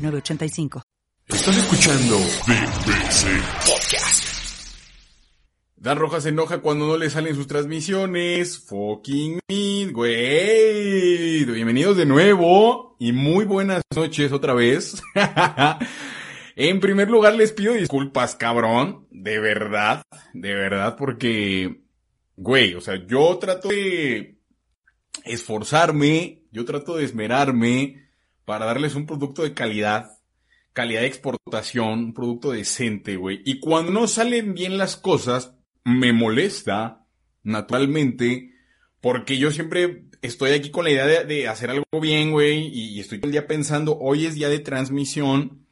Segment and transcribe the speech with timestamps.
[0.00, 0.82] 985.
[1.28, 3.26] Estás escuchando BBC
[3.66, 4.24] Podcast.
[5.76, 8.58] Dan Rojas se enoja cuando no le salen sus transmisiones.
[8.58, 11.44] Fucking me, güey.
[11.44, 15.02] Bienvenidos de nuevo y muy buenas noches otra vez.
[16.56, 19.06] en primer lugar les pido disculpas, cabrón.
[19.10, 20.02] De verdad,
[20.34, 21.82] de verdad, porque,
[22.36, 24.38] güey, o sea, yo trato de
[25.24, 28.09] esforzarme, yo trato de esmerarme
[28.50, 30.18] para darles un producto de calidad,
[30.72, 33.42] calidad de exportación, un producto decente, güey.
[33.44, 37.06] Y cuando no salen bien las cosas, me molesta,
[37.44, 38.50] naturalmente,
[39.00, 43.20] porque yo siempre estoy aquí con la idea de, hacer algo bien, güey, y, estoy
[43.20, 45.64] todo el día pensando, hoy es día de transmisión,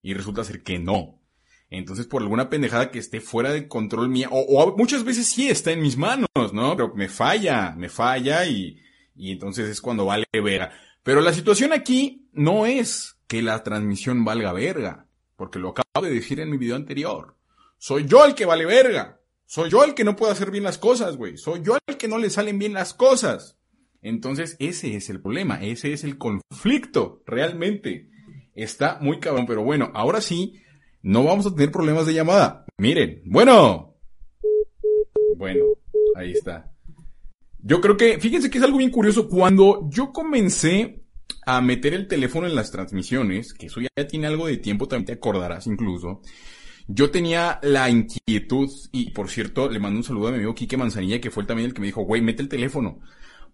[0.00, 1.20] y resulta ser que no.
[1.68, 5.72] Entonces, por alguna pendejada que esté fuera de control mía, o, muchas veces sí está
[5.72, 6.76] en mis manos, ¿no?
[6.76, 8.80] Pero me falla, me falla y,
[9.16, 10.70] y entonces es cuando vale ver.
[11.02, 15.06] Pero la situación aquí no es que la transmisión valga verga,
[15.36, 17.36] porque lo acabo de decir en mi video anterior.
[17.78, 19.20] Soy yo el que vale verga.
[19.46, 21.36] Soy yo el que no puede hacer bien las cosas, güey.
[21.36, 23.58] Soy yo el que no le salen bien las cosas.
[24.02, 28.08] Entonces, ese es el problema, ese es el conflicto, realmente.
[28.54, 30.62] Está muy cabrón, pero bueno, ahora sí,
[31.02, 32.64] no vamos a tener problemas de llamada.
[32.78, 33.96] Miren, bueno.
[35.36, 35.64] Bueno,
[36.14, 36.69] ahí está.
[37.62, 39.28] Yo creo que, fíjense que es algo bien curioso.
[39.28, 41.02] Cuando yo comencé
[41.46, 45.06] a meter el teléfono en las transmisiones, que eso ya tiene algo de tiempo, también
[45.06, 46.22] te acordarás incluso.
[46.86, 50.76] Yo tenía la inquietud, y por cierto, le mando un saludo a mi amigo Quique
[50.76, 53.00] Manzanilla, que fue también el que me dijo, güey, mete el teléfono.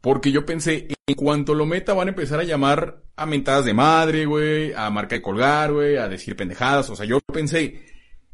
[0.00, 3.74] Porque yo pensé, en cuanto lo meta van a empezar a llamar a mentadas de
[3.74, 6.90] madre, güey, a marca de colgar, güey, a decir pendejadas.
[6.90, 7.84] O sea, yo pensé,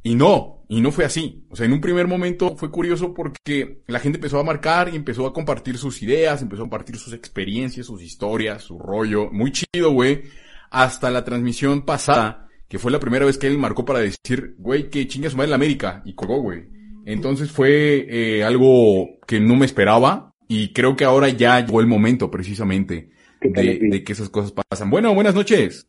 [0.03, 1.45] y no, y no fue así.
[1.51, 4.97] O sea, en un primer momento fue curioso porque la gente empezó a marcar y
[4.97, 9.31] empezó a compartir sus ideas, empezó a compartir sus experiencias, sus historias, su rollo.
[9.31, 10.23] Muy chido, güey.
[10.71, 14.89] Hasta la transmisión pasada, que fue la primera vez que él marcó para decir, güey,
[14.91, 16.03] que chinga su madre la América.
[16.05, 16.65] Y colgó, güey.
[17.05, 21.87] Entonces fue eh, algo que no me esperaba y creo que ahora ya llegó el
[21.87, 24.91] momento precisamente de, de que esas cosas pasan.
[24.91, 25.87] Bueno, buenas noches.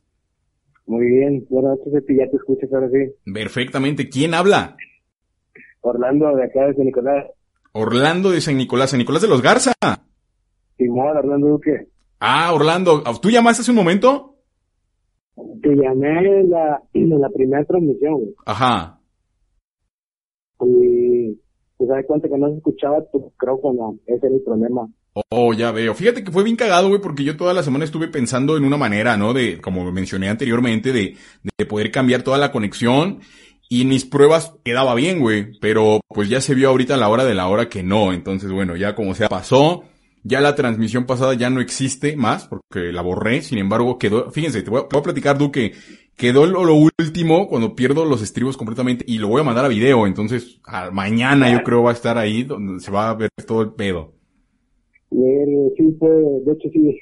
[0.85, 3.31] Muy bien, buenas noches, ya te escuchas ahora sí.
[3.31, 4.75] Perfectamente, ¿quién habla?
[5.81, 7.25] Orlando de acá de San Nicolás.
[7.71, 9.73] Orlando de San Nicolás, San Nicolás de los Garza.
[10.77, 11.87] Simón, Orlando Duque.
[12.19, 14.35] Ah, Orlando, ¿tú llamaste hace un momento?
[15.61, 18.19] Te llamé en la, en la primera transmisión.
[18.45, 18.99] Ajá.
[20.61, 21.33] Y
[21.77, 24.87] te das cuenta que no se escuchaba tu micrófono, ese es el problema.
[25.13, 25.93] Oh, ya veo.
[25.93, 28.77] Fíjate que fue bien cagado, güey, porque yo toda la semana estuve pensando en una
[28.77, 29.33] manera, ¿no?
[29.33, 31.17] De, como mencioné anteriormente, de,
[31.57, 33.19] de poder cambiar toda la conexión.
[33.69, 35.59] Y mis pruebas quedaba bien, güey.
[35.59, 38.11] Pero pues ya se vio ahorita a la hora de la hora que no.
[38.11, 39.83] Entonces, bueno, ya como sea pasó.
[40.23, 43.41] Ya la transmisión pasada ya no existe más, porque la borré.
[43.41, 45.73] Sin embargo, quedó, fíjense, te voy a, platicar, Duque.
[46.15, 49.67] Quedó lo, lo, último cuando pierdo los estribos completamente y lo voy a mandar a
[49.67, 50.07] video.
[50.07, 50.59] Entonces,
[50.91, 54.12] mañana yo creo va a estar ahí donde se va a ver todo el pedo
[55.77, 56.99] sí fue, de hecho sí,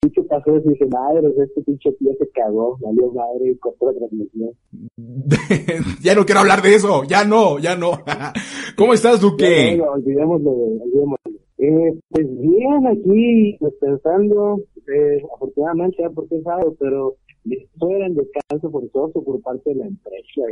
[0.00, 3.92] de hecho pasó y dice, madre, este pinche tío se cagó, salió madre y cortó
[3.92, 4.50] la transmisión.
[6.02, 8.02] ya no quiero hablar de eso, ya no, ya no.
[8.76, 9.76] ¿Cómo estás, Duque?
[9.76, 11.42] No, olvidémoslo, olvidémoslo.
[11.58, 17.16] Eh, pues bien, aquí pues, pensando, eh, afortunadamente ya porque es sábado, pero
[17.48, 20.42] estoy en descanso forzoso por parte de la empresa.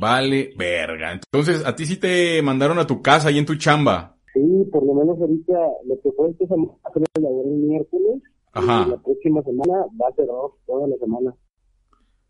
[0.00, 1.12] Vale, verga.
[1.12, 4.16] Entonces, ¿a ti sí te mandaron a tu casa y en tu chamba?
[4.32, 5.52] Sí, por lo menos ahorita
[5.84, 7.02] lo que fue esta semana fue
[7.44, 8.22] el miércoles.
[8.52, 8.84] Ajá.
[8.86, 11.34] Y la próxima semana va a ser off, toda la semana.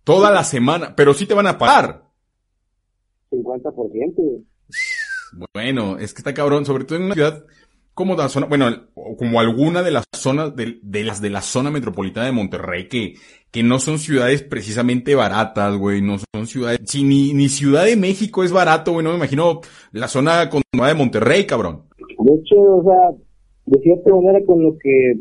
[0.04, 2.04] Toda la semana, pero sí te van a pagar.
[3.30, 4.44] 50%.
[5.54, 7.44] Bueno, es que está cabrón, sobre todo en una ciudad
[7.94, 8.88] como la zona, bueno,
[9.18, 13.14] como alguna de las zonas de, de, las de la zona metropolitana de Monterrey que,
[13.50, 17.96] que no son ciudades precisamente baratas, güey, no son ciudades, si ni, ni Ciudad de
[17.96, 19.60] México es barato, güey, no me imagino
[19.92, 21.84] la zona continuada de Monterrey, cabrón.
[22.32, 23.10] De hecho, o sea,
[23.66, 25.20] de cierta manera con lo que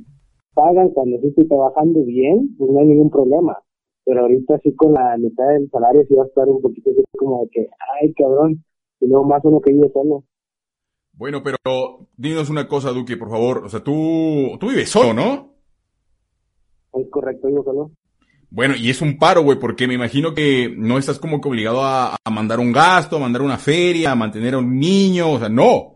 [0.53, 3.57] pagan cuando estoy trabajando bien, pues no hay ningún problema.
[4.05, 7.03] Pero ahorita sí con la mitad del salario sí va a estar un poquito así
[7.17, 7.67] como de que,
[8.01, 8.63] ay cabrón,
[9.01, 10.23] y luego más uno que vive solo.
[11.11, 13.65] Bueno, pero dinos una cosa, Duque, por favor.
[13.65, 15.53] O sea, tú, tú vives solo, ¿no?
[16.93, 17.91] Es correcto, vivo solo.
[18.49, 21.83] Bueno, y es un paro, güey, porque me imagino que no estás como que obligado
[21.83, 25.39] a, a, mandar un gasto, a mandar una feria, a mantener a un niño, o
[25.39, 25.90] sea, no.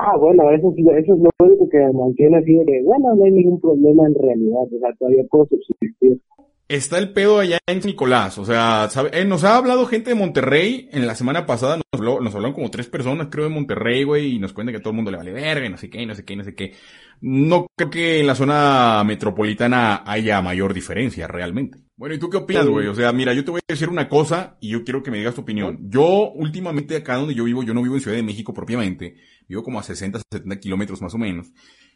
[0.00, 3.32] Ah, bueno, eso, eso es lo único que mantiene así de que, bueno, no hay
[3.32, 6.20] ningún problema en realidad, o sea, todavía puedo subsistir.
[6.68, 9.08] Está el pedo allá en Nicolás, o sea, ¿sabe?
[9.14, 12.54] Eh, nos ha hablado gente de Monterrey, en la semana pasada nos, habló, nos hablaron
[12.54, 15.16] como tres personas, creo, de Monterrey, güey, y nos cuentan que todo el mundo le
[15.16, 16.74] vale verga, y no sé qué, y no sé qué, y no sé qué.
[17.22, 21.78] No creo que en la zona metropolitana haya mayor diferencia, realmente.
[21.96, 22.86] Bueno, ¿y tú qué opinas, güey?
[22.86, 25.16] O sea, mira, yo te voy a decir una cosa y yo quiero que me
[25.16, 25.88] digas tu opinión.
[25.88, 29.16] Yo, últimamente, acá donde yo vivo, yo no vivo en Ciudad de México propiamente,
[29.48, 31.50] vivo como a 60, 70 kilómetros más o menos.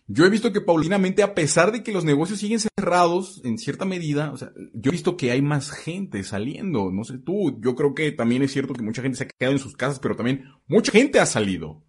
[0.08, 3.84] Yo he visto que paulinamente, a pesar de que los negocios siguen cerrados en cierta
[3.84, 6.90] medida, o sea, yo he visto que hay más gente saliendo.
[6.90, 9.54] No sé tú, yo creo que también es cierto que mucha gente se ha quedado
[9.54, 11.82] en sus casas, pero también mucha gente ha salido.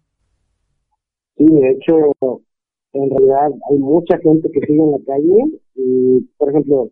[1.36, 2.40] Sí, de hecho,
[2.92, 6.90] en realidad hay mucha gente que sigue en la calle y, por ejemplo,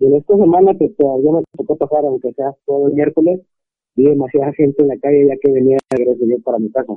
[0.00, 3.40] en esta semana que todavía me tocó pasar, aunque sea todo el miércoles,
[3.94, 6.94] vi demasiada gente en la calle ya que venía de regreso yo para mi casa.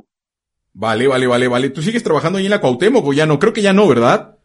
[0.74, 1.70] Vale, vale, vale, vale.
[1.70, 3.38] ¿Tú sigues trabajando ahí en la Cuauhtémoc o ya no?
[3.38, 4.38] Creo que ya no, ¿verdad?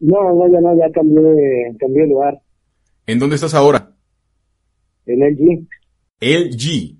[0.00, 2.40] No, no, ya no, ya cambié de, cambié de lugar.
[3.06, 3.92] ¿En dónde estás ahora?
[5.06, 5.66] En LG.
[6.20, 6.96] LG.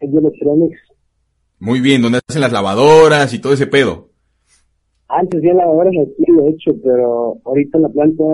[0.00, 0.80] LG Electronics.
[1.58, 4.10] Muy bien, ¿dónde hacen las lavadoras y todo ese pedo?
[5.08, 8.24] Antes había lavadoras aquí, de hecho, pero ahorita en la planta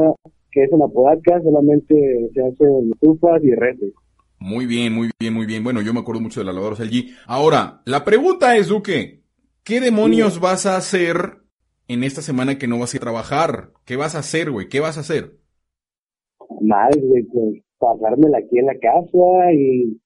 [0.52, 3.92] que es en la Podaca solamente se hacen estufas y redes.
[4.38, 5.64] Muy bien, muy bien, muy bien.
[5.64, 7.10] Bueno, yo me acuerdo mucho de las lavadoras LG.
[7.26, 9.22] Ahora, la pregunta es, Duque,
[9.66, 11.38] ¿qué demonios vas a hacer
[11.88, 13.70] en esta semana que no vas a ir a trabajar?
[13.84, 14.68] ¿Qué vas a hacer, güey?
[14.68, 15.32] ¿Qué vas a hacer?
[16.60, 20.00] Nada, güey, pues pasármela aquí en la casa y,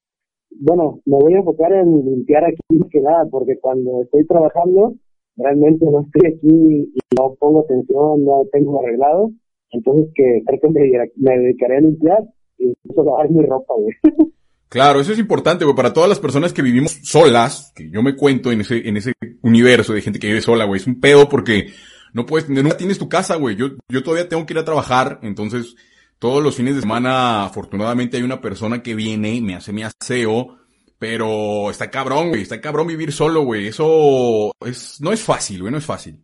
[0.61, 4.95] bueno, me voy a enfocar en limpiar aquí más que nada, porque cuando estoy trabajando,
[5.37, 9.31] realmente no estoy aquí y no pongo atención, no tengo arreglado,
[9.73, 10.69] entonces que creo que
[11.17, 12.25] me, dedicaré a limpiar
[12.57, 13.95] y eso lavar mi ropa, güey.
[14.71, 18.15] Claro, eso es importante, güey, para todas las personas que vivimos solas, que yo me
[18.15, 21.29] cuento en ese, en ese universo de gente que vive sola, güey, es un pedo
[21.29, 21.71] porque
[22.15, 25.19] no puedes, nunca tienes tu casa, güey, yo, yo todavía tengo que ir a trabajar,
[25.23, 25.75] entonces,
[26.21, 29.83] todos los fines de semana, afortunadamente hay una persona que viene y me hace mi
[29.83, 30.57] aseo,
[31.01, 35.73] pero está cabrón, güey, está cabrón vivir solo, güey, eso es, no es fácil, güey,
[35.73, 36.17] no es fácil.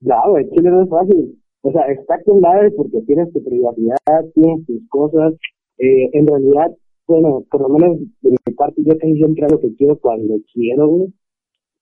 [0.00, 1.42] No, güey, Chile no es fácil.
[1.62, 2.40] O sea, está con
[2.76, 5.32] porque tienes tu privacidad, tienes tus cosas,
[5.78, 6.70] eh, en realidad,
[7.06, 10.34] bueno, por lo menos de mi parte yo casi siempre hago lo que quiero cuando
[10.52, 11.12] quiero, güey.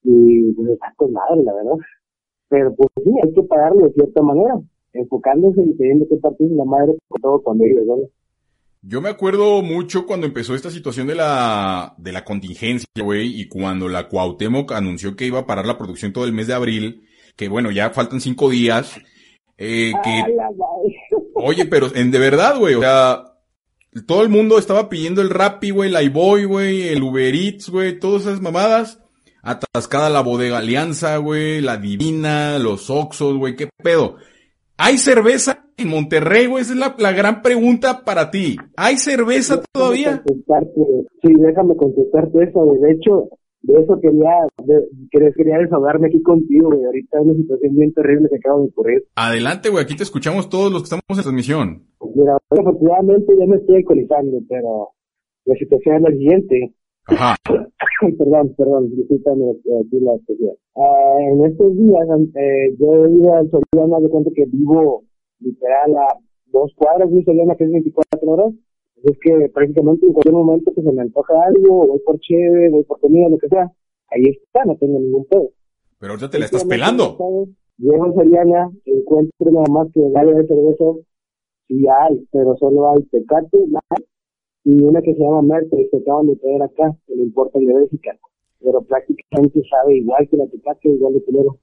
[0.04, 1.76] Y pues está con madre, la verdad.
[2.48, 4.60] Pero pues sí, hay que pagarlo de cierta manera,
[4.92, 7.96] enfocándose y teniendo que partir la madre por todo cuando ellos, ¿no?
[8.84, 13.48] Yo me acuerdo mucho cuando empezó esta situación de la, de la contingencia, güey, y
[13.48, 17.06] cuando la Cuauhtémoc anunció que iba a parar la producción todo el mes de abril,
[17.36, 19.00] que bueno, ya faltan cinco días,
[19.56, 20.24] eh, que,
[21.34, 23.31] oye, pero en de verdad, güey, o sea,
[24.06, 27.98] todo el mundo estaba pidiendo el Rappi, güey, el iBoy, güey, el Uber Eats, güey,
[27.98, 29.00] todas esas mamadas.
[29.42, 34.16] Atascada la bodega Alianza, güey, la Divina, los Oxos, güey, qué pedo.
[34.78, 36.62] ¿Hay cerveza en Monterrey, güey?
[36.62, 38.56] Esa es la, la, gran pregunta para ti.
[38.76, 40.22] ¿Hay cerveza déjame todavía?
[41.22, 42.64] Sí, déjame contestarte eso.
[42.80, 43.28] De hecho,
[43.62, 44.32] de eso quería,
[44.64, 46.84] de, quería desahogarme aquí contigo, güey.
[46.84, 49.04] Ahorita hay una situación bien terrible que acabo de ocurrir.
[49.14, 49.84] Adelante, güey.
[49.84, 51.82] Aquí te escuchamos todos los que estamos en transmisión.
[52.14, 54.90] Mira, afortunadamente ya me estoy alcoholizando, pero
[55.44, 56.74] la situación es la siguiente.
[57.06, 57.36] Ajá.
[58.18, 60.56] perdón, perdón, discúlpame aquí la situación.
[60.74, 62.02] Uh, en estos días,
[62.34, 65.04] eh, yo he ido al Soriana, de cuenta que vivo
[65.40, 68.52] literal a dos cuadras de Soriana, que es 24 horas.
[69.04, 72.84] Es que prácticamente en cualquier momento que se me antoja algo, voy por cheve, voy
[72.84, 73.70] por comida, lo que sea,
[74.08, 75.50] ahí está, no tengo ningún pedo.
[75.98, 77.16] Pero ahorita te la estás pelando.
[77.78, 80.84] Llego a Soriana, encuentro nada más que el área de cerveza,
[81.66, 83.58] sí hay, pero solo hay Tecate,
[84.64, 87.66] y una que se llama Merkel, que acaban de traer acá, que le importa el
[87.66, 88.16] de Bélgica,
[88.60, 91.58] pero prácticamente sabe igual que la Tecate, igual de culero.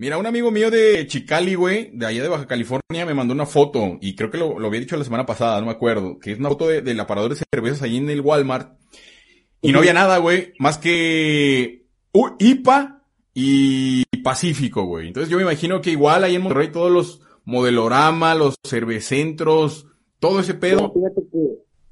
[0.00, 3.44] Mira, un amigo mío de Chicali, güey, de allá de Baja California, me mandó una
[3.44, 6.38] foto, y creo que lo, había dicho la semana pasada, no me acuerdo, que es
[6.38, 8.78] una foto de, del aparador de cervezas ahí en el Walmart,
[9.60, 13.02] y no había nada, güey, más que uh, IPA
[13.34, 15.08] y Pacífico, güey.
[15.08, 19.86] Entonces yo me imagino que igual ahí en Monterrey todos los modelorama, los cervecentros,
[20.18, 20.94] todo ese pedo.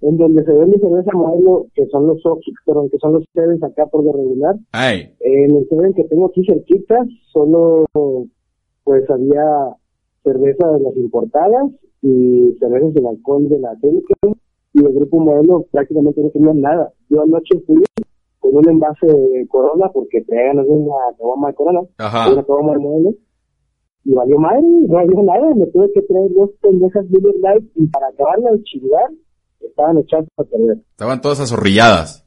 [0.01, 3.63] En donde se vende cerveza modelo, que son los Oxy, pero que son los Sevens
[3.63, 4.57] acá por lo regular.
[4.73, 5.11] Ay.
[5.21, 7.85] En el Seven que tengo aquí cerquita, solo
[8.85, 9.77] pues había
[10.23, 11.71] cerveza de las importadas
[12.03, 14.35] y cervezas sin alcohol de la Heineken
[14.75, 16.93] y el grupo modelo prácticamente no tenía nada.
[17.09, 17.83] Yo anoche fui
[18.39, 22.33] con un envase de Corona porque te ganas una caguama de Corona, Ajá.
[22.33, 23.15] una caguama de modelo
[24.05, 27.87] y valió madre, no había nada, me tuve que traer dos pendejas Miller Light y
[27.89, 29.11] para acabarla de chingar,
[29.61, 30.79] estaban echadas a perder.
[30.91, 32.25] Estaban todas azorrilladas.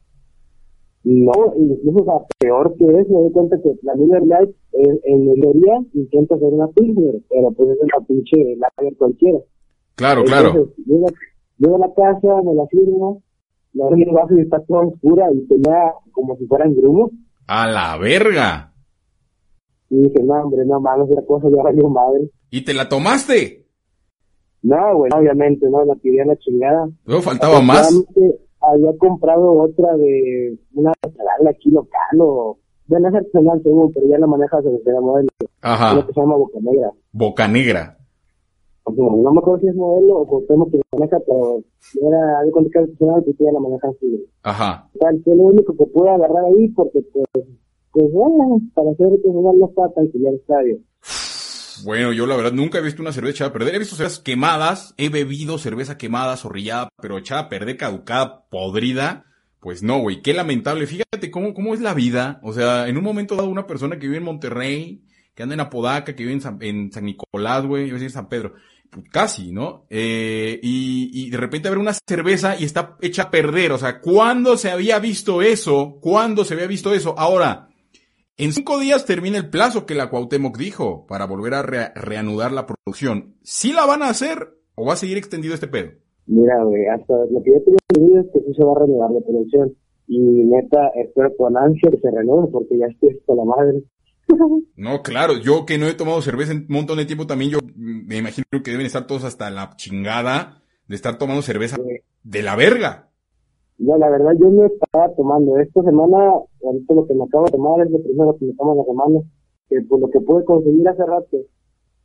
[1.04, 5.42] No, incluso o peor que eso, me doy cuenta que la Miller Light en, en
[5.42, 9.40] teoría intenta hacer una Pilsner, pero pues es una pinche lager cualquiera.
[9.96, 10.72] Claro, claro.
[10.86, 13.22] Llego, a la casa, me la firmo,
[13.74, 17.12] la abro el vaso y está toda oscura y tenía como si fueran grumos.
[17.48, 18.74] ¡A la verga!
[19.90, 22.30] Y dije, no, hombre, no mames, la cosa ya valió madre.
[22.52, 23.61] ¿Y te la tomaste?
[24.64, 26.90] No, güey, obviamente, no, la pidí a la chingada.
[27.06, 27.92] Luego faltaba más.
[28.62, 32.58] Había comprado otra de una artesanal aquí local o...
[32.86, 35.30] Bueno, es artesanal según, pero ya la maneja la modelo.
[35.62, 35.94] Ajá.
[35.94, 36.92] Una que se llama Boca Negra.
[37.12, 37.98] Boca Negra.
[38.86, 41.64] No me acuerdo si es modelo o tenemos que maneja, pero
[42.02, 44.26] era cuenta que artesanal y ya la maneja así.
[44.44, 44.90] Ajá.
[44.94, 47.48] O sea, es lo único que pude agarrar ahí porque, pues,
[47.94, 50.78] pues bueno, para hacer que no está tan el estadio.
[51.84, 53.76] Bueno, yo la verdad nunca he visto una cerveza echada a perder.
[53.76, 59.26] He visto cervezas quemadas, he bebido cerveza quemada, zorrillada, pero echada a perder, caducada, podrida.
[59.60, 60.88] Pues no, güey, qué lamentable.
[60.88, 62.40] Fíjate cómo, cómo es la vida.
[62.44, 65.04] O sea, en un momento dado una persona que vive en Monterrey,
[65.36, 68.12] que anda en Apodaca, que vive en San, en San Nicolás, güey, iba a decir
[68.12, 68.56] San Pedro,
[68.90, 69.86] pues casi, ¿no?
[69.90, 73.72] Eh, y, y de repente haber una cerveza y está hecha a perder.
[73.72, 76.00] O sea, ¿cuándo se había visto eso?
[76.02, 77.14] ¿Cuándo se había visto eso?
[77.18, 77.71] Ahora,
[78.42, 82.66] en cinco días termina el plazo que la Cuauhtémoc dijo para volver a reanudar la
[82.66, 83.36] producción.
[83.44, 85.92] ¿Sí la van a hacer o va a seguir extendido este pedo?
[86.26, 89.12] Mira, güey, hasta lo que yo tengo entendido es que sí se va a reanudar
[89.12, 89.76] la producción.
[90.08, 93.84] Y neta, espero con ansia que se renueve porque ya estoy con la madre.
[94.76, 97.60] No, claro, yo que no he tomado cerveza en un montón de tiempo también, yo
[97.76, 101.78] me imagino que deben estar todos hasta la chingada de estar tomando cerveza
[102.24, 103.11] de la verga.
[103.82, 105.58] No, la verdad yo no estaba tomando.
[105.58, 106.34] Esta semana,
[106.64, 109.20] ahorita lo que me acabo de tomar es lo primero que me tomo la semana.
[109.68, 111.38] Que por lo que pude conseguir hace rato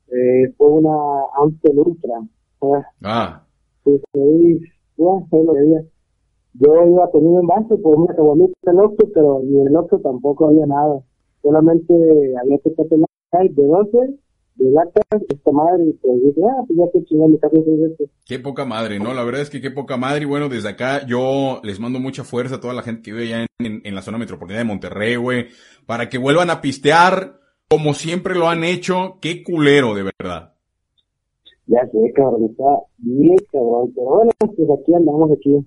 [0.09, 0.97] eh, fue una
[1.37, 2.15] Amstel Ultra.
[3.03, 3.43] Ah.
[3.85, 4.61] Pues ahí,
[4.97, 5.85] bueno, lo que
[6.55, 10.49] Yo iba a tener un vaso por una caguamita el pero ni el Oxxo tampoco
[10.49, 11.03] había nada.
[11.43, 11.93] Solamente
[12.41, 14.19] había que tener de 12
[14.57, 17.39] de latas, esta madre, y pues dije, ah, pues ya que chingón mi.
[18.25, 19.15] Qué poca madre, ¿no?
[19.15, 20.23] La verdad es que qué poca madre.
[20.23, 23.35] Y bueno, desde acá yo les mando mucha fuerza a toda la gente que vive
[23.35, 25.47] allá en, en, la zona metropolitana de Monterrey, güey,
[25.87, 29.19] para que vuelvan a pistear como siempre lo han hecho.
[29.21, 30.55] Qué culero, de verdad.
[31.67, 32.65] Ya sé, cabrón, está
[32.99, 33.93] bien cabrón.
[33.95, 35.67] Pero bueno, pues aquí andamos aquí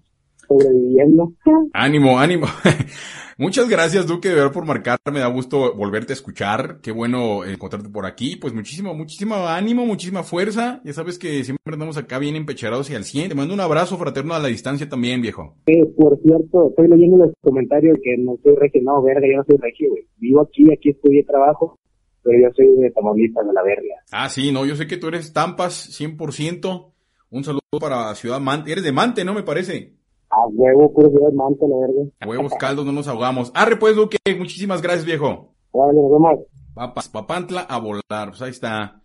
[0.50, 1.32] sobreviviendo.
[1.74, 2.48] Ánimo, ánimo.
[3.42, 5.00] Muchas gracias, Duque, de verdad por marcar.
[5.14, 6.82] Me da gusto volverte a escuchar.
[6.82, 8.36] Qué bueno encontrarte por aquí.
[8.36, 10.82] Pues muchísimo, muchísimo ánimo, muchísima fuerza.
[10.84, 13.30] Ya sabes que siempre andamos acá bien empecharados y al 100.
[13.30, 15.56] Te mando un abrazo fraterno a la distancia también, viejo.
[15.68, 18.82] Eh, por cierto, estoy leyendo los comentarios que no soy regio.
[18.84, 20.06] No, verga, yo no soy regio, güey.
[20.18, 21.80] Vivo aquí, aquí estudié trabajo,
[22.22, 23.96] pero yo soy de Tamaulipas, de la verga.
[24.12, 26.92] Ah, sí, no, yo sé que tú eres Tampas 100%.
[27.30, 28.70] Un saludo para Ciudad Mante.
[28.70, 29.34] Eres de Mante, ¿no?
[29.34, 29.99] Me parece.
[30.30, 32.12] A huevo, puro de la verga.
[32.20, 33.52] A huevos caldos, no nos ahogamos.
[33.56, 35.54] Arre pues, Duque, muchísimas gracias, viejo.
[35.74, 36.40] Vale, nos vemos.
[36.74, 39.02] Papas, papantla a volar, pues ahí está.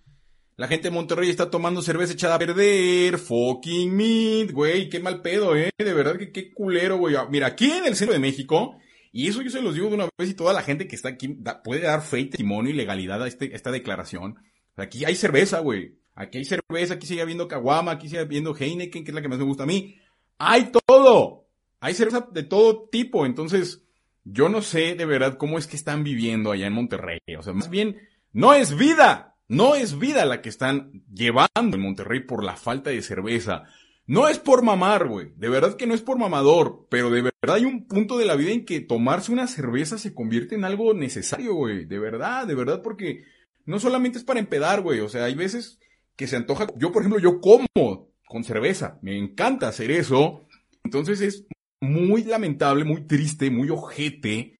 [0.56, 3.18] La gente de Monterrey está tomando cerveza echada a perder.
[3.18, 4.88] Fucking meat, güey.
[4.88, 5.70] Qué mal pedo, eh.
[5.76, 7.16] De verdad que qué culero, güey.
[7.30, 8.76] Mira, aquí en el centro de México,
[9.10, 11.08] y eso yo se los digo de una vez y toda la gente que está
[11.08, 14.36] aquí puede dar fe y testimonio y legalidad a, este, esta declaración.
[14.76, 15.98] Aquí hay cerveza, güey.
[16.14, 19.28] Aquí hay cerveza, aquí sigue habiendo caguama, aquí sigue habiendo Heineken, que es la que
[19.28, 19.96] más me gusta a mí.
[20.38, 21.46] Hay todo.
[21.80, 23.26] Hay cerveza de todo tipo.
[23.26, 23.82] Entonces,
[24.24, 27.20] yo no sé de verdad cómo es que están viviendo allá en Monterrey.
[27.38, 27.98] O sea, más bien,
[28.32, 29.36] no es vida.
[29.46, 33.64] No es vida la que están llevando en Monterrey por la falta de cerveza.
[34.06, 35.32] No es por mamar, güey.
[35.36, 36.86] De verdad que no es por mamador.
[36.90, 40.14] Pero de verdad hay un punto de la vida en que tomarse una cerveza se
[40.14, 41.84] convierte en algo necesario, güey.
[41.84, 43.24] De verdad, de verdad, porque
[43.66, 45.00] no solamente es para empedar, güey.
[45.00, 45.78] O sea, hay veces
[46.16, 46.66] que se antoja.
[46.76, 48.98] Yo, por ejemplo, yo como con cerveza.
[49.02, 50.46] Me encanta hacer eso.
[50.82, 51.46] Entonces es
[51.80, 54.54] muy lamentable, muy triste, muy ojete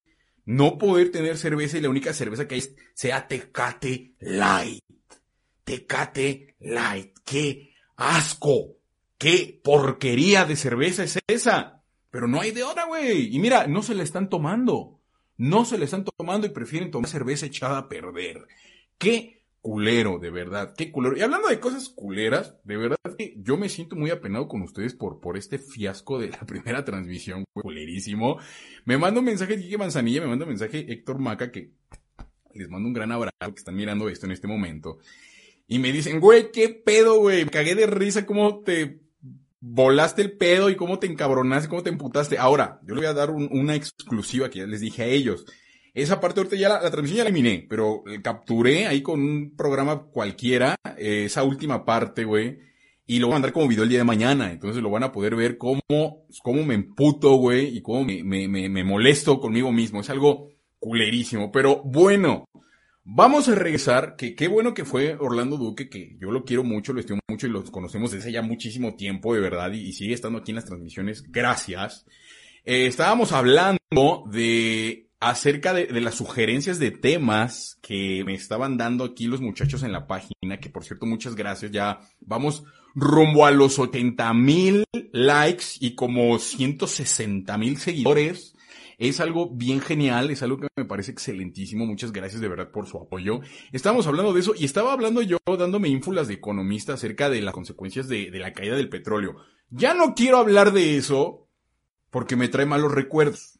[0.46, 4.82] no poder tener cerveza y la única cerveza que hay sea Tecate Light.
[5.64, 7.18] Tecate Light.
[7.24, 8.76] ¡Qué asco!
[9.16, 11.82] ¡Qué porquería de cerveza es esa!
[12.10, 13.34] Pero no hay de otra, güey.
[13.34, 15.00] Y mira, no se la están tomando.
[15.36, 18.46] No se la están tomando y prefieren tomar cerveza echada a perder.
[18.98, 21.16] ¡Qué culero, de verdad, qué culero.
[21.16, 24.92] Y hablando de cosas culeras, de verdad que yo me siento muy apenado con ustedes
[24.92, 28.36] por, por este fiasco de la primera transmisión, culerísimo.
[28.84, 31.70] Me manda un mensaje Kike Manzanilla, me manda un mensaje Héctor Maca, que
[32.52, 34.98] les mando un gran abrazo, que están mirando esto en este momento.
[35.66, 39.00] Y me dicen, güey, qué pedo, güey, me cagué de risa cómo te
[39.60, 42.36] volaste el pedo y cómo te encabronaste, cómo te emputaste.
[42.36, 45.46] Ahora, yo le voy a dar una exclusiva que ya les dije a ellos.
[45.94, 49.20] Esa parte ahorita ya la, la transmisión ya la eliminé, pero eh, capturé ahí con
[49.20, 52.58] un programa cualquiera eh, esa última parte, güey.
[53.06, 54.50] Y lo voy a mandar como video el día de mañana.
[54.50, 55.80] Entonces lo van a poder ver cómo,
[56.42, 60.00] cómo me emputo, güey, y cómo me, me, me, molesto conmigo mismo.
[60.00, 60.48] Es algo
[60.78, 61.52] culerísimo.
[61.52, 62.46] Pero bueno,
[63.06, 66.94] Vamos a regresar, que qué bueno que fue Orlando Duque, que yo lo quiero mucho,
[66.94, 70.14] lo estimo mucho y lo conocemos desde ya muchísimo tiempo, de verdad, y, y sigue
[70.14, 71.22] estando aquí en las transmisiones.
[71.30, 72.06] Gracias.
[72.64, 79.26] Eh, estábamos hablando de acerca de, las sugerencias de temas que me estaban dando aquí
[79.26, 81.72] los muchachos en la página, que por cierto, muchas gracias.
[81.72, 82.64] Ya vamos
[82.94, 88.54] rumbo a los 80 mil likes y como 160 mil seguidores.
[88.98, 91.86] Es algo bien genial, es algo que me parece excelentísimo.
[91.86, 93.40] Muchas gracias de verdad por su apoyo.
[93.72, 97.54] Estábamos hablando de eso y estaba hablando yo dándome ínfulas de economista acerca de las
[97.54, 99.36] consecuencias de la caída del petróleo.
[99.70, 101.48] Ya no quiero hablar de eso
[102.10, 103.58] porque me trae malos recuerdos.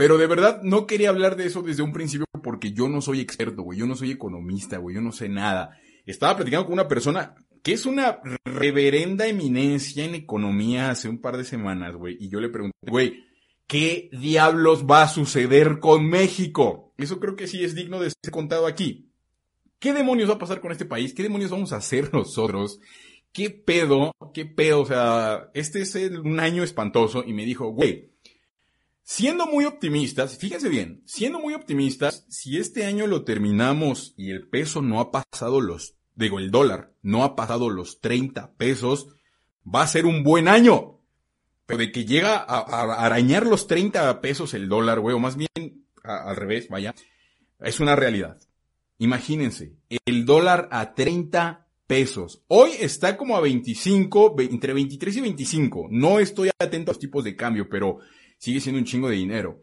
[0.00, 3.20] Pero de verdad no quería hablar de eso desde un principio porque yo no soy
[3.20, 3.78] experto, güey.
[3.80, 4.94] Yo no soy economista, güey.
[4.94, 5.78] Yo no sé nada.
[6.06, 11.36] Estaba platicando con una persona que es una reverenda eminencia en economía hace un par
[11.36, 12.16] de semanas, güey.
[12.18, 13.26] Y yo le pregunté, güey,
[13.66, 16.94] ¿qué diablos va a suceder con México?
[16.96, 19.10] Eso creo que sí es digno de ser contado aquí.
[19.78, 21.12] ¿Qué demonios va a pasar con este país?
[21.12, 22.80] ¿Qué demonios vamos a hacer nosotros?
[23.32, 24.12] ¿Qué pedo?
[24.32, 24.80] ¿Qué pedo?
[24.80, 28.10] O sea, este es un año espantoso y me dijo, güey,
[29.12, 34.46] Siendo muy optimistas, fíjense bien, siendo muy optimistas, si este año lo terminamos y el
[34.46, 39.08] peso no ha pasado los, digo, el dólar no ha pasado los 30 pesos,
[39.66, 41.00] va a ser un buen año.
[41.66, 42.60] Pero de que llega a,
[43.04, 46.94] arañar los 30 pesos el dólar, güey, o más bien al revés, vaya,
[47.58, 48.38] es una realidad.
[48.98, 49.74] Imagínense,
[50.06, 52.44] el dólar a 30 pesos.
[52.46, 55.88] Hoy está como a 25, entre 23 y 25.
[55.90, 57.98] No estoy atento a los tipos de cambio, pero
[58.40, 59.62] sigue siendo un chingo de dinero.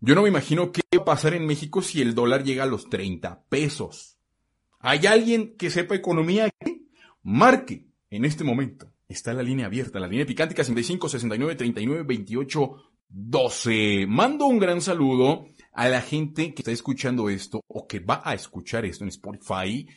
[0.00, 2.66] Yo no me imagino qué va a pasar en México si el dólar llega a
[2.66, 4.18] los 30 pesos.
[4.78, 6.88] ¿Hay alguien que sepa economía aquí?
[7.22, 8.92] Marque en este momento.
[9.08, 12.76] Está la línea abierta, la línea picántica 55 69 39 28
[13.08, 14.06] 12.
[14.06, 18.34] Mando un gran saludo a la gente que está escuchando esto o que va a
[18.34, 19.88] escuchar esto en Spotify.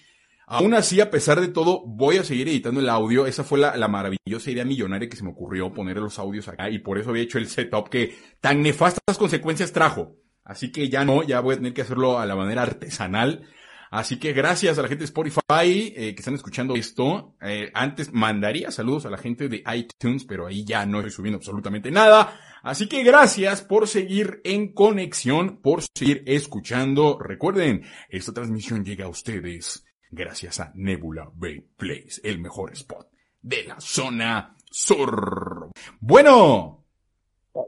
[0.53, 3.25] Aún así, a pesar de todo, voy a seguir editando el audio.
[3.25, 6.69] Esa fue la, la, maravillosa idea millonaria que se me ocurrió poner los audios acá
[6.69, 10.17] y por eso había hecho el setup que tan nefastas consecuencias trajo.
[10.43, 13.47] Así que ya no, ya voy a tener que hacerlo a la manera artesanal.
[13.91, 17.37] Así que gracias a la gente de Spotify eh, que están escuchando esto.
[17.41, 21.37] Eh, antes mandaría saludos a la gente de iTunes, pero ahí ya no estoy subiendo
[21.37, 22.37] absolutamente nada.
[22.61, 27.19] Así que gracias por seguir en conexión, por seguir escuchando.
[27.19, 33.09] Recuerden, esta transmisión llega a ustedes gracias a Nebula Bay Place, el mejor spot
[33.41, 35.71] de la zona sur.
[35.99, 36.85] Bueno.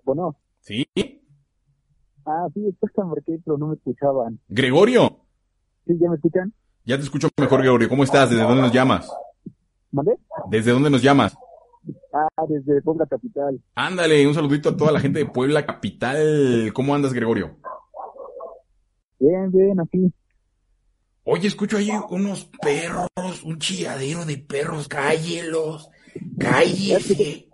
[0.03, 0.35] Bueno.
[0.59, 0.85] ¿Sí?
[2.25, 4.39] Ah, sí, te marqué, pero no me escuchaban.
[4.47, 5.25] ¿Gregorio?
[5.85, 6.53] ¿Sí, ya me escuchan?
[6.85, 7.89] Ya te escucho mejor, Gregorio.
[7.89, 8.29] ¿Cómo estás?
[8.29, 9.11] ¿Desde dónde nos llamas?
[9.91, 10.17] ¿Mande?
[10.49, 11.35] ¿Desde dónde nos llamas?
[12.13, 13.61] Ah, desde Puebla Capital.
[13.75, 16.71] Ándale, un saludito a toda la gente de Puebla Capital.
[16.73, 17.57] ¿Cómo andas, Gregorio?
[19.19, 20.13] Bien, bien, aquí.
[21.25, 25.89] Oye, escucho ahí unos perros, un chilladero de perros, cállelos,
[26.37, 27.47] cállese.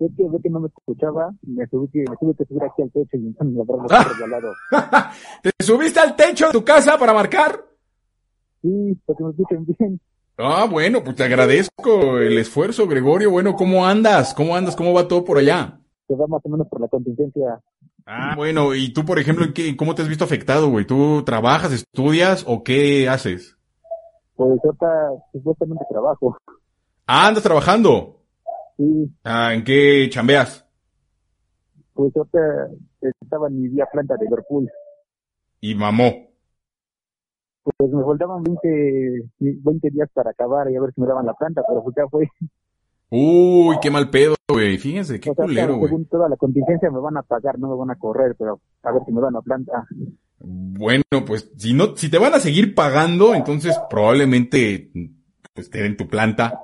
[0.00, 3.16] Es que, que no me escuchaba, me, subí, me tuve que subir aquí al techo
[3.16, 4.52] y me de al lado.
[5.42, 7.64] ¿Te subiste al techo de tu casa para marcar?
[8.62, 10.00] Sí, para que me escuchen bien.
[10.36, 13.30] Ah, bueno, pues te agradezco el esfuerzo, Gregorio.
[13.30, 14.34] Bueno, ¿cómo andas?
[14.34, 14.74] ¿Cómo andas?
[14.74, 15.78] ¿Cómo va todo por allá?
[16.06, 17.60] Se va más o menos por la contingencia
[18.06, 20.84] Ah, bueno, y tú, por ejemplo, ¿qué, ¿cómo te has visto afectado, güey?
[20.86, 23.56] ¿Tú trabajas, estudias o qué haces?
[24.36, 26.36] Pues ahorita supuestamente trabajo.
[27.06, 28.20] Ah, ¿andas trabajando?
[28.76, 29.10] Sí.
[29.24, 30.66] Ah, ¿en qué chambeas?
[31.94, 32.68] Pues ahorita
[33.00, 34.68] estaba en mi vía planta de Liverpool.
[35.60, 36.28] ¿Y mamó?
[37.62, 41.32] Pues me faltaban 20, 20 días para acabar y a ver si me daban la
[41.32, 42.28] planta, pero pues ya fue.
[43.10, 44.78] Uy, qué mal pedo, güey.
[44.78, 45.88] Fíjense, qué O sea, culero, güey.
[45.88, 48.92] según toda la contingencia me van a pagar, no me van a correr, pero a
[48.92, 49.86] ver si me dan la planta.
[50.38, 54.90] Bueno, pues si no, si te van a seguir pagando, entonces probablemente
[55.54, 56.60] pues te den tu planta.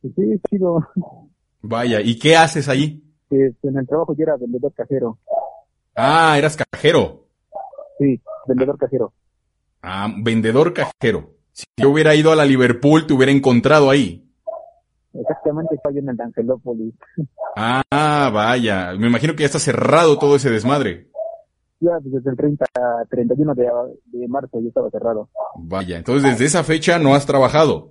[0.00, 0.88] Pues sí, chido.
[1.62, 3.02] Vaya, ¿y qué haces ahí?
[3.28, 5.18] Pues, en el trabajo yo era vendedor casero.
[5.94, 7.26] Ah, eras cajero.
[7.98, 9.12] Sí, vendedor casero.
[9.82, 11.34] Ah, vendedor cajero.
[11.52, 14.26] Si yo hubiera ido a la Liverpool, te hubiera encontrado ahí.
[15.12, 16.94] Exactamente, estoy en el Angelópolis.
[17.56, 18.92] Ah, vaya.
[18.98, 21.08] Me imagino que ya está cerrado todo ese desmadre.
[21.80, 22.66] Ya desde el 30,
[23.08, 23.68] 31 de,
[24.06, 25.28] de marzo yo estaba cerrado.
[25.56, 27.90] Vaya, entonces desde esa fecha no has trabajado.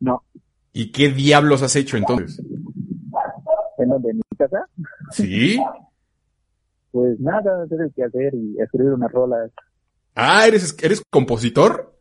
[0.00, 0.22] No,
[0.72, 2.40] ¿Y qué diablos has hecho entonces?
[3.78, 4.66] en donde en mi casa,
[5.10, 5.60] ¿Sí?
[6.92, 9.50] pues nada, tienes que hacer y escribir unas rolas.
[10.14, 11.97] Ah, ¿eres, eres compositor?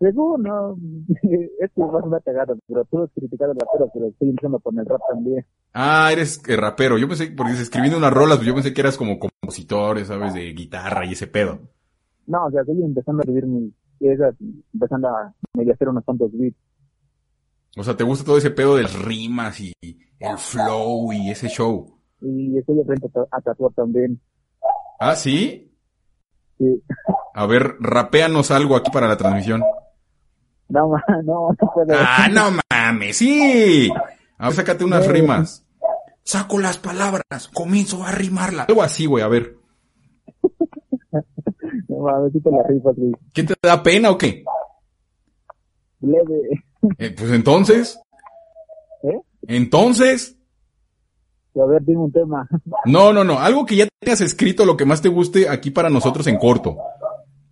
[0.00, 0.78] Según, no,
[1.60, 4.78] esto es más una cagada, pero tú has criticado el rapero, pero estoy empezando con
[4.78, 5.44] el rap también.
[5.74, 6.96] Ah, eres eh, rapero.
[6.96, 10.32] Yo pensé, porque escribiendo unas rolas, pues yo pensé que eras como compositor, ¿sabes?
[10.32, 11.60] De guitarra y ese pedo.
[12.26, 13.70] No, o sea, estoy empezando a vivir mi,
[14.72, 16.56] empezando a medio hacer unos cuantos beats.
[17.76, 21.48] O sea, ¿te gusta todo ese pedo de las rimas y el flow y ese
[21.48, 22.00] show?
[22.22, 24.18] Y estoy aprendiendo a tatuar también.
[24.98, 25.70] ¿Ah, sí?
[26.58, 26.82] Sí.
[27.34, 29.62] A ver, rapéanos algo aquí para la transmisión.
[30.70, 31.94] No, ma- no, no puedo.
[31.98, 33.90] Ah, no mames, sí.
[34.38, 35.66] A ver, sácate unas rimas.
[36.22, 38.68] Saco las palabras, comienzo a rimarlas.
[38.68, 39.56] Algo así, güey, a ver.
[41.88, 43.12] No mames, sí te la rifas, güey.
[43.34, 44.44] ¿Qué te da pena o qué?
[46.00, 46.64] Leve.
[46.98, 48.00] Eh, pues entonces,
[49.02, 49.20] ¿Eh?
[49.48, 50.36] entonces,
[51.60, 52.48] A ver, dime un tema.
[52.86, 55.90] no, no, no, algo que ya tengas escrito, lo que más te guste aquí para
[55.90, 56.78] nosotros en corto.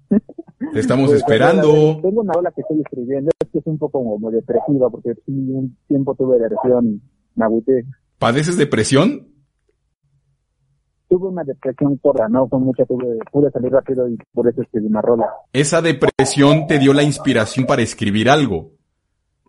[0.72, 2.00] Te estamos Pues, a ver, esperando.
[2.02, 5.32] Tengo una ola que estoy escribiendo, es que es un poco como depresiva, porque sí,
[5.32, 7.00] un tiempo tuve depresión
[7.38, 7.84] me agüité.
[8.18, 9.28] ¿Padeces depresión?
[11.08, 12.48] Tuve una depresión corta, ¿no?
[12.48, 15.26] Con mucha, tuve, pude salir rápido y por eso escribí una rola.
[15.52, 18.72] Esa depresión te dio la inspiración para escribir algo.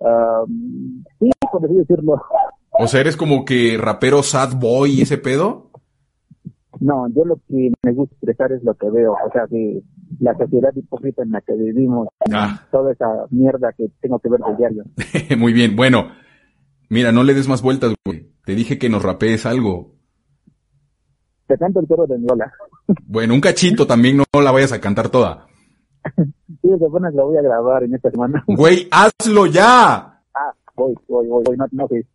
[0.01, 0.43] Ah,
[1.19, 2.21] sí, por así decirlo.
[2.71, 5.71] O sea, eres como que rapero sad boy y ese pedo.
[6.79, 9.81] No, yo lo que me gusta expresar es lo que veo, o sea, que
[10.19, 12.67] la sociedad hipócrita en la que vivimos, Ah.
[12.71, 14.83] toda esa mierda que tengo que ver de diario.
[15.37, 16.11] Muy bien, bueno.
[16.89, 18.31] Mira, no le des más vueltas, güey.
[18.45, 19.93] Te dije que nos rapees algo.
[21.47, 22.51] Te canto el toro de mi ola.
[23.05, 25.45] Bueno, un cachito también, no la vayas a cantar toda.
[26.15, 28.43] Sí, de buenas lo voy a grabar en esta semana.
[28.47, 29.95] Güey, hazlo ya.
[30.33, 32.07] Ah, voy, voy, voy, voy, no, no sé.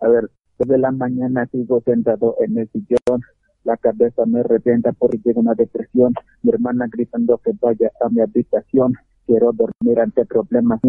[0.00, 3.20] A ver, desde la mañana sigo sentado en el sillón.
[3.64, 6.14] La cabeza me revienta porque llega una depresión.
[6.42, 8.94] Mi hermana gritando que vaya a mi habitación.
[9.26, 10.80] Quiero dormir ante problemas.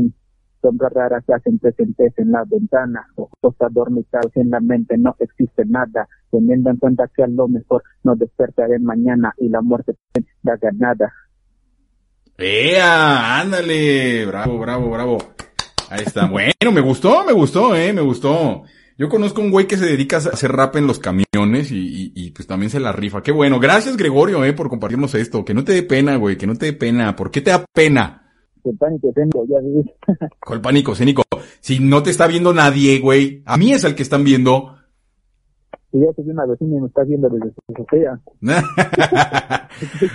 [0.61, 3.07] Sombras raras se hacen presentes en la ventana.
[3.15, 6.07] Ojos adormitados en la mente no existe nada.
[6.31, 9.95] Teniendo en cuenta que a lo mejor no despertaré mañana y la muerte
[10.43, 11.11] da ganada.
[12.37, 13.41] ¡Ea!
[13.41, 14.25] ¡Ándale!
[14.25, 15.17] Bravo, bravo, bravo.
[15.89, 16.27] Ahí está.
[16.27, 18.63] Bueno, me gustó, me gustó, eh, me gustó.
[19.01, 22.11] Yo conozco un güey que se dedica a hacer rap en los camiones y, y,
[22.13, 23.23] y, pues también se la rifa.
[23.23, 23.59] Qué bueno.
[23.59, 25.43] Gracias, Gregorio, eh, por compartirnos esto.
[25.43, 27.15] Que no te dé pena, güey, que no te dé pena.
[27.15, 28.31] ¿Por qué te da pena?
[28.63, 29.87] El pánico escénico, ya ves.
[30.45, 31.23] ¿Cuál pánico escénico?
[31.61, 33.41] Si no te está viendo nadie, güey.
[33.47, 34.75] A mí es al que están viendo.
[35.93, 38.19] Y ya soy una vecina y me está viendo desde su azotea.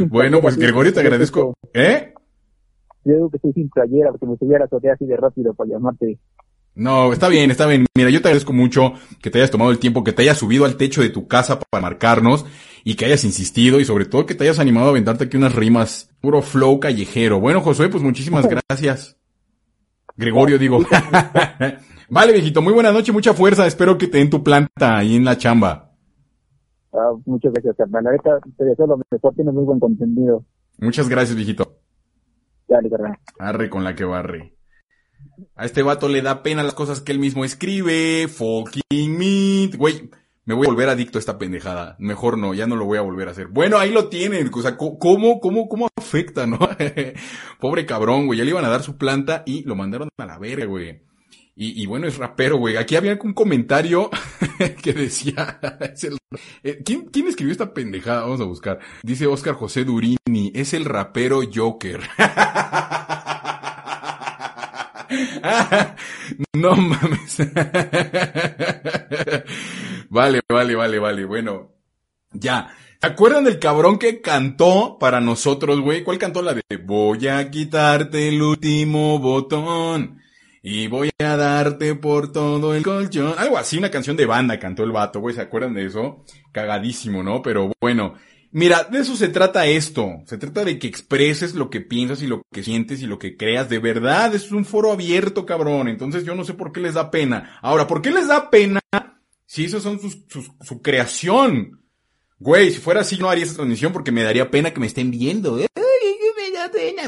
[0.10, 1.54] bueno, pues Gregorio, te agradezco.
[1.74, 2.14] ¿Eh?
[3.04, 5.54] Yo digo que estoy sin playera porque me subiera a la azotea así de rápido
[5.54, 6.20] para llamarte.
[6.76, 7.86] No, está bien, está bien.
[7.94, 10.66] Mira, yo te agradezco mucho que te hayas tomado el tiempo, que te hayas subido
[10.66, 12.44] al techo de tu casa para marcarnos
[12.84, 15.54] y que hayas insistido y sobre todo que te hayas animado a aventarte aquí unas
[15.54, 16.14] rimas.
[16.20, 17.40] Puro flow callejero.
[17.40, 19.16] Bueno, Josué, pues muchísimas gracias.
[20.18, 20.78] Gregorio, digo.
[22.10, 23.66] vale, viejito, muy buena noche, mucha fuerza.
[23.66, 25.94] Espero que te den tu planta ahí en la chamba.
[26.92, 27.74] Ah, muchas gracias.
[27.90, 30.44] La neta, te deseo lo mejor, tienes muy buen contenido.
[30.78, 31.78] Muchas gracias, viejito.
[32.68, 32.90] Dale.
[33.38, 34.55] Arre con la que barre.
[35.54, 38.28] A este vato le da pena las cosas que él mismo escribe.
[38.28, 39.76] Fucking meat.
[39.76, 40.10] Güey,
[40.44, 41.96] me voy a volver adicto a esta pendejada.
[41.98, 43.48] Mejor no, ya no lo voy a volver a hacer.
[43.48, 44.50] Bueno, ahí lo tienen.
[44.52, 46.58] O sea, ¿cómo, cómo, cómo afecta, no?
[47.60, 48.38] Pobre cabrón, güey.
[48.38, 51.00] Ya le iban a dar su planta y lo mandaron a la verga, güey.
[51.58, 52.76] Y, y bueno, es rapero, güey.
[52.76, 54.10] Aquí había un comentario
[54.82, 55.58] que decía...
[55.80, 56.18] es el-
[56.62, 58.20] eh, ¿quién, ¿Quién escribió esta pendejada?
[58.22, 58.78] Vamos a buscar.
[59.02, 60.52] Dice Oscar José Durini.
[60.54, 62.00] Es el rapero Joker.
[66.54, 67.38] no mames.
[70.08, 71.24] vale, vale, vale, vale.
[71.24, 71.72] Bueno,
[72.32, 72.74] ya.
[73.00, 76.02] ¿Se acuerdan del cabrón que cantó para nosotros, güey?
[76.02, 80.20] ¿Cuál cantó la de Voy a quitarte el último botón?
[80.62, 83.34] Y voy a darte por todo el colchón.
[83.38, 85.34] Algo así, una canción de banda cantó el vato, güey.
[85.34, 86.24] ¿Se acuerdan de eso?
[86.52, 87.42] Cagadísimo, ¿no?
[87.42, 88.14] Pero bueno.
[88.58, 90.22] Mira, de eso se trata esto.
[90.24, 93.36] Se trata de que expreses lo que piensas y lo que sientes y lo que
[93.36, 93.68] creas.
[93.68, 95.88] De verdad, es un foro abierto, cabrón.
[95.88, 97.58] Entonces yo no sé por qué les da pena.
[97.60, 98.80] Ahora, ¿por qué les da pena
[99.44, 101.82] si esos son sus, sus- su creación?
[102.38, 105.10] Güey, si fuera así no haría esa transmisión porque me daría pena que me estén
[105.10, 105.58] viendo.
[105.60, 105.66] ¿eh?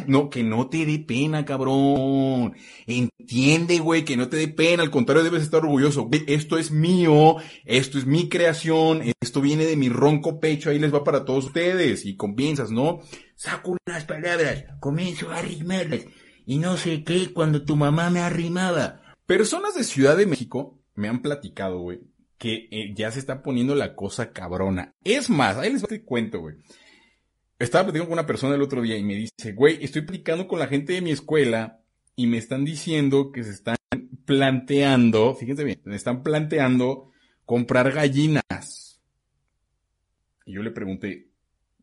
[0.07, 2.55] No, que no te dé pena, cabrón.
[2.87, 4.83] Entiende, güey, que no te dé pena.
[4.83, 6.09] Al contrario, debes estar orgulloso.
[6.27, 7.37] Esto es mío.
[7.65, 9.03] Esto es mi creación.
[9.21, 10.71] Esto viene de mi ronco pecho.
[10.71, 12.07] Ahí les va para todos ustedes.
[12.07, 13.01] Y comienzas, ¿no?
[13.37, 14.65] Saco unas palabras.
[14.81, 16.07] Comienzo a rimarlas.
[16.47, 19.03] Y no sé qué cuando tu mamá me arrimaba.
[19.27, 22.01] Personas de Ciudad de México me han platicado, güey,
[22.39, 24.95] que eh, ya se está poniendo la cosa cabrona.
[25.05, 26.57] Es más, ahí les doy cuento, güey.
[27.59, 30.61] Estaba platicando con una persona el otro día y me dice, güey, estoy platicando con
[30.61, 31.81] la gente de mi escuela
[32.15, 33.77] y me están diciendo que se están
[34.25, 37.11] planteando, fíjense bien, me están planteando
[37.45, 39.01] comprar gallinas.
[40.47, 41.31] Y yo le pregunté,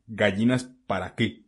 [0.07, 1.43] ¿gallinas para qué?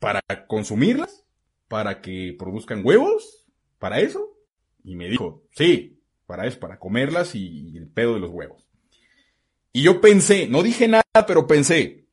[0.00, 1.24] ¿Para consumirlas?
[1.68, 3.46] ¿Para que produzcan huevos?
[3.78, 4.36] ¿Para eso?
[4.82, 8.68] Y me dijo, sí, para eso, para comerlas y, el pedo de los huevos.
[9.72, 12.07] Y yo pensé, no dije nada, pero pensé,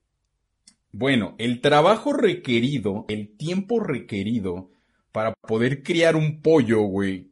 [0.97, 4.71] bueno, el trabajo requerido, el tiempo requerido
[5.11, 7.31] para poder criar un pollo, güey,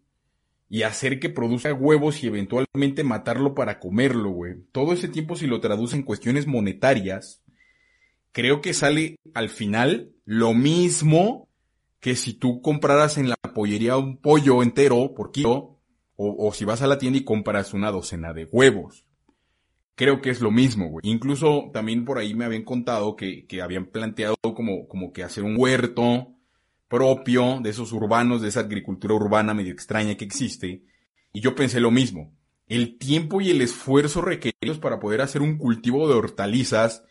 [0.67, 4.55] y hacer que produzca huevos y eventualmente matarlo para comerlo, güey.
[4.73, 7.41] Todo ese tiempo si lo traduce en cuestiones monetarias,
[8.33, 11.47] creo que sale al final lo mismo
[12.01, 15.79] que si tú compraras en la pollería un pollo entero por kilo,
[16.17, 19.05] o, si vas a la tienda y compras una docena de huevos.
[19.95, 21.01] Creo que es lo mismo, güey.
[21.05, 25.43] Incluso también por ahí me habían contado que, que habían planteado como, como que hacer
[25.43, 26.33] un huerto
[26.87, 30.83] propio de esos urbanos, de esa agricultura urbana medio extraña que existe.
[31.31, 32.35] Y yo pensé lo mismo.
[32.67, 37.03] El tiempo y el esfuerzo requeridos para poder hacer un cultivo de hortalizas,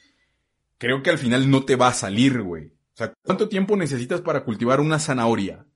[0.78, 2.66] creo que al final no te va a salir, güey.
[2.66, 5.66] O sea, ¿cuánto tiempo necesitas para cultivar una zanahoria,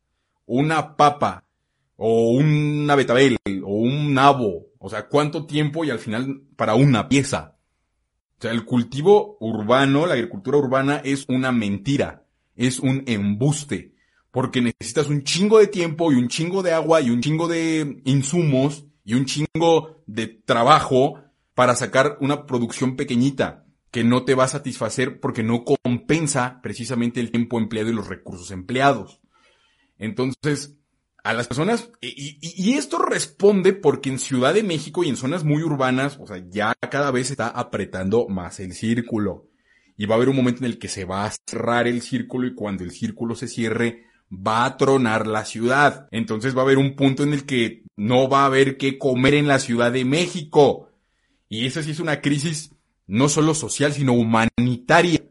[0.45, 1.45] una papa,
[1.97, 4.65] o una betabel, o un nabo?
[4.87, 7.57] O sea, ¿cuánto tiempo y al final para una pieza?
[8.38, 13.96] O sea, el cultivo urbano, la agricultura urbana es una mentira, es un embuste,
[14.31, 18.01] porque necesitas un chingo de tiempo y un chingo de agua y un chingo de
[18.05, 21.20] insumos y un chingo de trabajo
[21.55, 27.18] para sacar una producción pequeñita que no te va a satisfacer porque no compensa precisamente
[27.18, 29.20] el tiempo empleado y los recursos empleados.
[29.99, 30.77] Entonces,
[31.26, 35.60] a las personas, y, esto responde porque en Ciudad de México y en zonas muy
[35.64, 39.48] urbanas, o sea, ya cada vez está apretando más el círculo.
[39.96, 42.46] Y va a haber un momento en el que se va a cerrar el círculo
[42.46, 46.06] y cuando el círculo se cierre, va a tronar la ciudad.
[46.12, 49.34] Entonces va a haber un punto en el que no va a haber qué comer
[49.34, 50.90] en la Ciudad de México.
[51.48, 52.70] Y esa sí es una crisis
[53.08, 55.24] no solo social, sino humanitaria.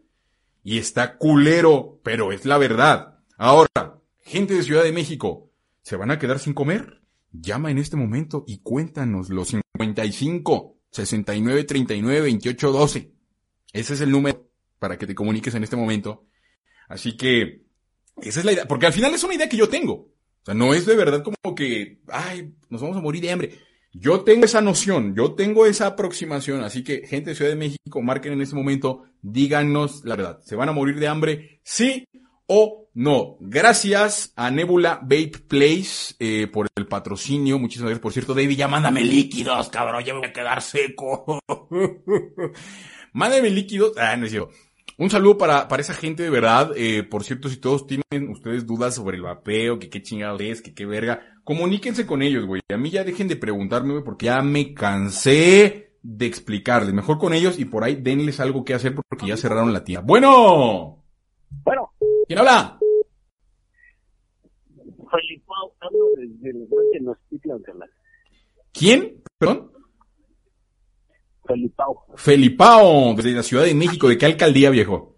[0.62, 3.19] Y está culero, pero es la verdad.
[3.38, 5.51] Ahora, gente de Ciudad de México,
[5.86, 7.02] ¿se van a quedar sin comer?
[7.32, 13.12] Llama en este momento y cuéntanos los 55 69 39 28 12.
[13.71, 16.26] Ese es el número para que te comuniques en este momento.
[16.89, 17.65] Así que,
[18.21, 19.93] esa es la idea, porque al final es una idea que yo tengo.
[19.93, 23.60] O sea, no es de verdad como que, ay, nos vamos a morir de hambre.
[23.93, 28.02] Yo tengo esa noción, yo tengo esa aproximación, así que gente de Ciudad de México,
[28.02, 30.39] marquen en este momento, díganos la verdad.
[30.43, 31.62] ¿Se van a morir de hambre?
[31.63, 32.06] ¿Sí
[32.48, 33.38] o no?
[33.39, 37.60] Gracias a Nebula Vape Place eh, por el patrocinio.
[37.60, 38.01] Muchísimas gracias.
[38.01, 41.39] Por cierto, David, ya mándame líquidos, cabrón, ya me voy a quedar seco.
[43.13, 43.93] mándame líquidos.
[43.97, 44.49] Ah, no es cierto.
[44.97, 46.71] Un saludo para, para esa gente de verdad.
[46.75, 50.62] Eh, por cierto, si todos tienen ustedes dudas sobre el vapeo, que qué chingado es,
[50.62, 52.62] que qué verga, comuníquense con ellos, güey.
[52.73, 56.93] A mí ya dejen de preguntarme, güey, porque ya me cansé de explicarles.
[56.93, 60.05] Mejor con ellos y por ahí denles algo que hacer porque ya cerraron la tienda.
[60.05, 61.03] Bueno.
[61.63, 61.91] Bueno.
[62.27, 62.75] ¿Quién habla?
[68.71, 69.23] ¿Quién?
[69.38, 69.71] ¿Perdón?
[71.45, 72.06] Felipao.
[72.15, 74.10] Felipao, desde la Ciudad de México.
[74.10, 75.17] ¿De qué alcaldía, viejo?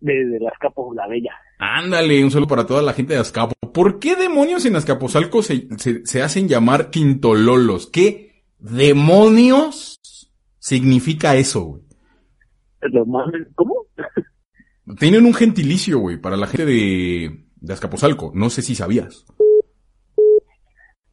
[0.00, 1.32] Desde las Capos La Bella.
[1.58, 3.54] Ándale, un saludo para toda la gente de Azcapo.
[3.72, 5.68] ¿Por qué demonios en Azcapotzalco se,
[6.04, 7.88] se, hacen llamar quintololos?
[7.88, 11.82] ¿Qué demonios significa eso, güey?
[13.54, 13.86] ¿Cómo?
[14.98, 18.32] Tienen un gentilicio, güey, para la gente de, de Azcapotzalco.
[18.34, 19.24] No sé si sabías.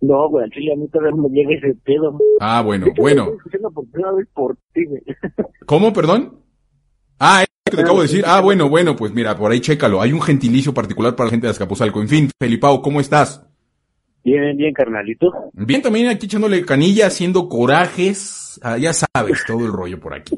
[0.02, 2.18] No, güey, a mí todavía me llega ese pedo.
[2.40, 3.34] Ah, bueno, bueno.
[5.66, 6.40] ¿Cómo, perdón?
[7.20, 8.24] Ah, es lo que te acabo de decir.
[8.26, 10.02] Ah, bueno, bueno, pues mira, por ahí chécalo.
[10.02, 12.02] Hay un gentilicio particular para la gente de Azcapotzalco.
[12.02, 13.46] En fin, Felipao, ¿cómo estás?
[14.24, 15.32] Bien, bien, carnalito.
[15.54, 18.60] Bien, también aquí echándole canilla, haciendo corajes.
[18.64, 20.36] Ah, ya sabes, todo el rollo por aquí.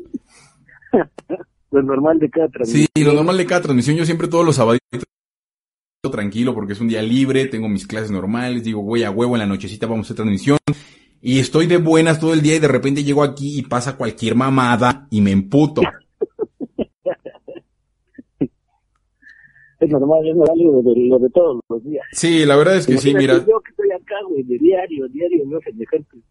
[1.71, 2.88] lo normal de cada transmisión.
[2.93, 3.95] Sí, lo normal de cada transmisión.
[3.95, 4.80] Yo siempre todos los sábados
[6.11, 9.39] tranquilo porque es un día libre, tengo mis clases normales, digo, voy a huevo en
[9.39, 10.57] la nochecita, vamos a hacer transmisión.
[11.21, 14.35] Y estoy de buenas todo el día y de repente llego aquí y pasa cualquier
[14.35, 15.81] mamada y me emputo.
[19.79, 22.05] Es normal, es normal lo de, lo de todos los días.
[22.11, 23.35] Sí, la verdad es que sí, mira.
[23.45, 25.59] Yo que estoy acá, güey, de diario, diario, no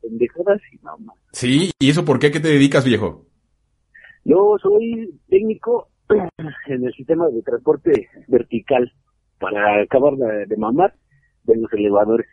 [0.00, 0.96] pendejadas y nada
[1.32, 2.28] Sí, ¿y eso por qué?
[2.28, 3.26] ¿A qué te dedicas, viejo?
[4.24, 5.88] Yo soy técnico
[6.66, 8.90] en el sistema de transporte vertical
[9.42, 10.94] para acabar de, mamar
[11.42, 12.28] de los elevadores.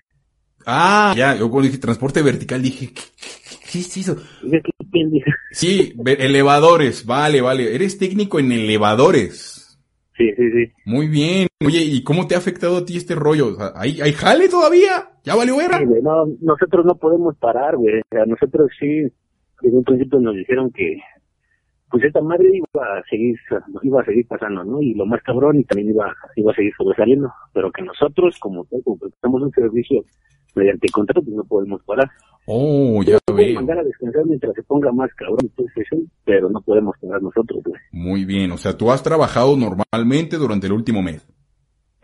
[0.65, 3.80] Ah, ya, yo cuando dije transporte vertical dije, ¿Qué?
[3.80, 4.15] Dije,
[4.63, 5.32] ¿qué pendeja?
[5.52, 7.74] Sí, elevadores, vale, vale.
[7.74, 9.80] Eres técnico en elevadores.
[10.15, 10.72] Sí, sí, sí.
[10.86, 11.48] Muy bien.
[11.65, 13.58] Oye, ¿y cómo te ha afectado a ti este rollo?
[13.76, 15.10] ¿Hay, hay jale todavía?
[15.24, 15.80] ¿Ya valió Sí, era?
[15.84, 18.00] güey, no, nosotros no podemos parar, güey.
[18.00, 19.04] O sea, nosotros sí,
[19.62, 20.98] desde un principio nos dijeron que,
[21.89, 23.36] pues esta madre iba a seguir,
[23.82, 24.82] iba a seguir pasando, ¿no?
[24.82, 27.32] Y lo más cabrón, y también iba, iba a seguir sobresaliendo.
[27.54, 30.04] Pero que nosotros, como tal, como prestamos un servicio
[30.56, 32.10] mediante contrato, pues no podemos parar.
[32.45, 33.56] Oh, ya veo.
[33.56, 37.80] mandar a descansar mientras se ponga más cabrón, eso, pero no podemos parar nosotros, güey.
[37.91, 38.52] Muy bien.
[38.52, 41.28] O sea, tú has trabajado normalmente durante el último mes.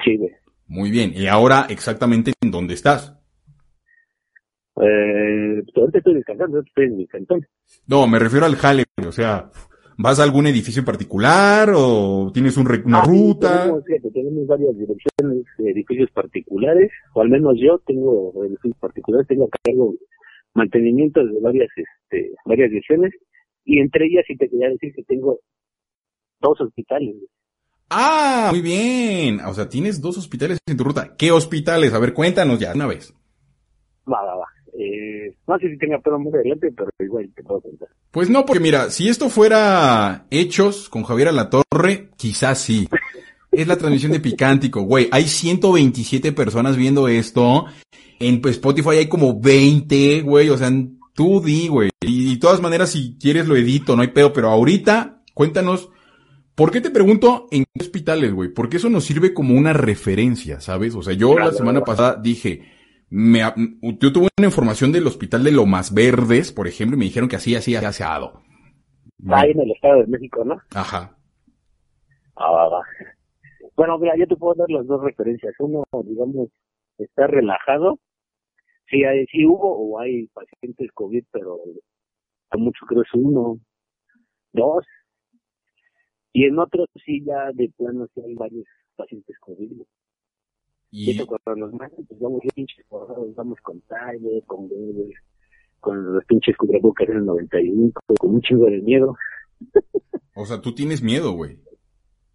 [0.04, 0.32] Sí, güey.
[0.68, 1.14] Muy bien.
[1.16, 3.12] ¿Y ahora exactamente en dónde estás?
[4.78, 7.48] Eh, pues ahorita estoy descansando, estoy en mi cantón.
[7.88, 8.84] No, me refiero al jale.
[9.08, 9.50] O sea,
[9.98, 13.64] ¿vas a algún edificio en particular o tienes un una Ah, sí, ruta?
[13.64, 19.58] Tenemos, tenemos varias direcciones edificios particulares, o al menos yo tengo edificios particulares, tengo a
[19.64, 19.94] cargo
[20.54, 23.14] mantenimiento de varias, este, varias direcciones,
[23.64, 25.40] y entre ellas sí te quería decir que tengo
[26.40, 27.16] dos hospitales.
[27.90, 29.40] Ah, muy bien.
[29.42, 31.16] O sea, tienes dos hospitales en tu ruta.
[31.18, 31.94] ¿Qué hospitales?
[31.94, 33.14] A ver, cuéntanos ya una vez.
[34.12, 34.46] Va, va, va.
[34.78, 37.88] Eh, no sé si tenga pero más adelante, pero igual te puedo contar.
[38.12, 42.88] Pues no, porque mira, si esto fuera hechos con Javier Alatorre, quizás sí.
[43.52, 45.08] Es la transmisión de Picántico, güey.
[45.12, 47.66] Hay 127 personas viendo esto.
[48.20, 50.50] En pues, Spotify hay como 20, güey.
[50.50, 50.70] O sea,
[51.14, 51.90] tú di, güey.
[52.02, 54.34] Y de todas maneras, si quieres lo edito, no hay pedo.
[54.34, 55.90] Pero ahorita, cuéntanos,
[56.56, 58.50] ¿por qué te pregunto en qué hospitales, güey?
[58.50, 60.94] Porque eso nos sirve como una referencia, ¿sabes?
[60.96, 62.75] O sea, yo la semana pasada dije,
[63.10, 67.30] me, yo tuve una información del hospital de Lomas Verdes, por ejemplo, y me dijeron
[67.30, 68.42] que así, así, así, asado.
[69.30, 70.62] Ahí en el Estado de México, ¿no?
[70.74, 71.16] Ajá.
[72.36, 72.82] Ah.
[73.76, 75.54] Bueno, mira, yo te puedo dar las dos referencias.
[75.60, 76.50] Uno, digamos,
[76.98, 78.00] está relajado.
[78.90, 81.60] Sí, hay, sí hubo o hay pacientes COVID, pero
[82.52, 83.60] a mucho creo es uno,
[84.54, 84.86] dos.
[86.34, 88.66] Y en otros sí ya de plano sí hay varios
[88.96, 89.82] pacientes COVID.
[90.92, 94.70] Y, hecho, cuando nos mandan, pues vamos pinches forrados, vamos con talle, con
[95.80, 99.16] con los pinches cubrebocas en el 91, con un chingo de miedo.
[100.34, 101.60] o sea, tú tienes miedo, güey.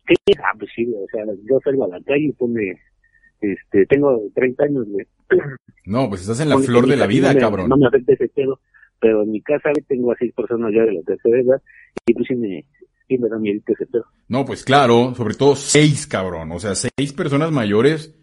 [0.06, 2.78] Sí, ah, pues sí, o sea, yo salgo a la calle y pone,
[3.40, 5.06] este, tengo 30 años, güey.
[5.84, 7.68] No, pues estás en la Ponle que flor de la vida, me- cabrón.
[7.68, 8.60] No me afecta ese pedo,
[9.00, 11.62] pero en mi casa tengo a seis personas ya de la tercera edad
[12.06, 12.64] y pues sí me,
[13.08, 14.04] sí me da miedo ese pedo.
[14.28, 16.52] No, pues claro, sobre todo seis, cabrón.
[16.52, 18.14] O sea, seis personas mayores.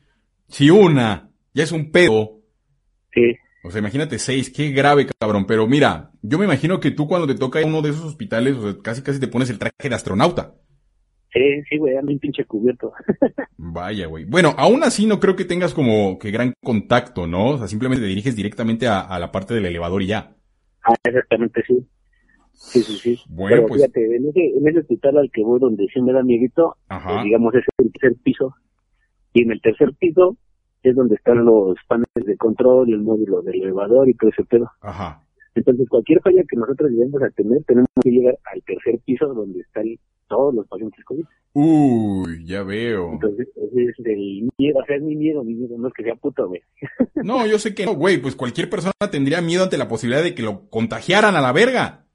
[0.48, 2.40] Si una ya es un pedo.
[3.14, 5.46] Sí, O sea, imagínate seis, qué grave, cabrón.
[5.48, 8.62] Pero mira, yo me imagino que tú cuando te toca uno de esos hospitales, o
[8.62, 10.54] sea, casi casi te pones el traje de astronauta.
[11.34, 12.94] sí, sí, güey, ando un pinche cubierto.
[13.58, 14.26] Vaya, güey.
[14.26, 17.50] Bueno, aún así no creo que tengas como que gran contacto, ¿no?
[17.52, 20.36] O sea, simplemente te diriges directamente a, a la parte del elevador y ya.
[20.84, 21.86] ah, exactamente, sí.
[22.54, 23.20] Sí, sí, sí.
[23.30, 26.14] Bueno, pero pues- fíjate, en ese, en ese hospital al que voy donde sí me
[26.14, 27.14] da miedito, Ajá.
[27.14, 28.54] pues, digamos es el tercer piso.
[29.38, 30.36] Y en el tercer piso
[30.82, 34.72] es donde están los paneles de control el módulo del elevador y todo ese pedo.
[34.82, 35.22] Ajá.
[35.54, 39.60] Entonces, cualquier falla que nosotros lleguemos a tener, tenemos que llegar al tercer piso donde
[39.60, 39.86] están
[40.28, 41.24] todos los pacientes COVID.
[41.54, 43.14] Uy, ya veo.
[43.14, 46.04] Entonces, ese es el miedo, o sea, es mi miedo, mi miedo, no es que
[46.04, 46.62] sea puto, güey.
[47.24, 50.34] No, yo sé que no, güey, pues cualquier persona tendría miedo ante la posibilidad de
[50.34, 52.06] que lo contagiaran a la verga.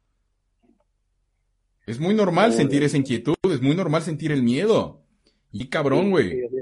[1.86, 2.86] Es muy normal No, sentir güey.
[2.86, 5.00] esa inquietud, es muy normal sentir el miedo.
[5.50, 6.30] Y cabrón, Sí, güey.
[6.30, 6.56] sí, sí,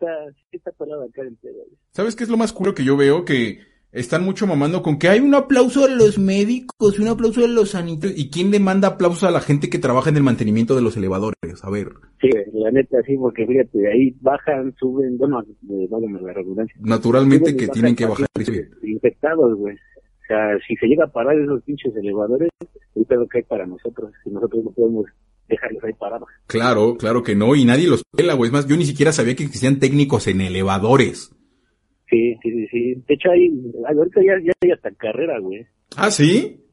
[0.00, 1.66] está, está parado acá güey.
[1.92, 3.24] ¿Sabes qué es lo más culo que yo veo?
[3.24, 3.60] Que
[3.92, 7.48] están mucho mamando con que hay un aplauso de los médicos y un aplauso de
[7.48, 8.18] los sanitarios.
[8.18, 10.96] ¿Y quién le manda aplausos a la gente que trabaja en el mantenimiento de los
[10.96, 11.36] elevadores?
[11.62, 11.88] A ver,
[12.20, 16.76] Sí, la neta, sí, porque fíjate, ahí bajan, suben, bueno, eh, válgame la redundancia.
[16.80, 18.70] naturalmente que tienen que bajar y subir.
[18.70, 19.74] pacientes Infectados, güey.
[19.74, 22.50] O sea, si se llega a parar esos pinches elevadores,
[22.94, 25.06] el pedo que hay para nosotros, si nosotros no podemos
[25.50, 26.28] dejarlos ahí parados.
[26.46, 28.48] Claro, claro que no, y nadie los pela, güey.
[28.48, 31.30] Es más, yo ni siquiera sabía que existían técnicos en elevadores.
[32.08, 32.94] Sí, sí, sí, sí.
[33.06, 33.50] De hecho, hay,
[33.96, 35.66] ahorita ya, ya hay hasta carrera, güey.
[35.96, 36.64] ¿Ah, sí?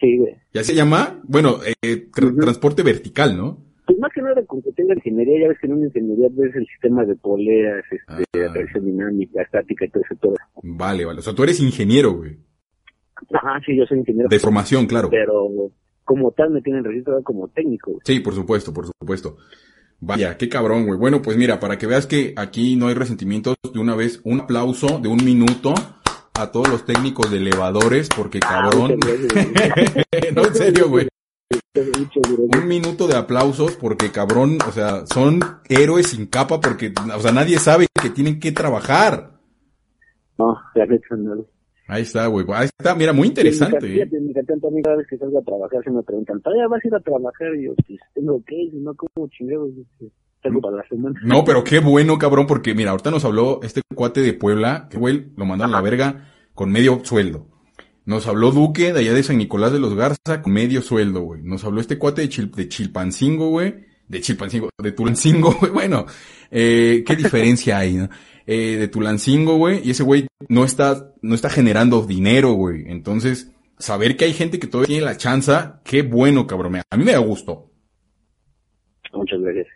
[0.00, 0.34] Sí, güey.
[0.52, 1.20] ¿Ya se llama?
[1.24, 3.64] Bueno, eh, tra- transporte vertical, ¿no?
[3.86, 6.54] Pues más que nada con que tenga ingeniería, ya ves que en una ingeniería ves
[6.56, 8.04] el sistema de poleas, este,
[8.42, 8.48] Ah.
[8.50, 10.34] atracción dinámica, estática y todo eso, todo.
[10.62, 11.18] Vale, vale.
[11.20, 12.36] O sea, tú eres ingeniero, güey.
[13.32, 14.28] Ajá, sí, yo soy ingeniero.
[14.28, 15.08] De formación, claro.
[15.10, 15.48] Pero
[16.04, 18.02] como tal me tienen registrado como técnico, güey.
[18.04, 19.36] Sí, por supuesto, por supuesto.
[20.00, 20.98] Vaya, qué cabrón, güey.
[20.98, 24.40] Bueno, pues mira, para que veas que aquí no hay resentimientos, de una vez, un
[24.40, 25.74] aplauso de un minuto
[26.34, 28.98] a todos los técnicos de elevadores, porque cabrón.
[29.00, 31.08] Ah, gracias, no, en serio, güey.
[31.74, 37.32] Un minuto de aplausos porque cabrón, o sea, son héroes sin capa porque, o sea,
[37.32, 39.38] nadie sabe que tienen que trabajar.
[40.36, 41.46] No, la neta no.
[41.92, 42.46] Ahí está, güey.
[42.54, 43.86] Ahí está, mira, muy interesante.
[43.86, 46.66] Mi cartilla, mi cartilla también cada vez que salgo a trabajar se me preguntan, ¿todavía
[46.66, 47.54] vas a ir a trabajar?
[47.54, 49.68] Y yo, pues, tengo que ir, si no, como chingados,
[50.42, 51.20] tengo para la semana.
[51.22, 54.96] No, pero qué bueno, cabrón, porque mira, ahorita nos habló este cuate de Puebla, que
[54.96, 57.46] güey, lo mandaron a la verga con medio sueldo.
[58.06, 61.42] Nos habló Duque de allá de San Nicolás de los Garza con medio sueldo, güey.
[61.42, 63.84] Nos habló este cuate de, Chil de Chilpancingo, güey.
[64.08, 65.72] De Chilpancingo, de Tulancingo, güey.
[65.72, 66.06] Bueno,
[66.50, 68.08] eh, qué diferencia hay, ¿no?
[68.46, 69.80] Eh, de Tulancingo, güey.
[69.86, 72.84] Y ese güey no está, no está generando dinero, güey.
[72.88, 76.76] Entonces, saber que hay gente que todavía tiene la chanza, qué bueno, cabrón.
[76.90, 77.70] A mí me da gusto.
[79.12, 79.66] Muchas gracias.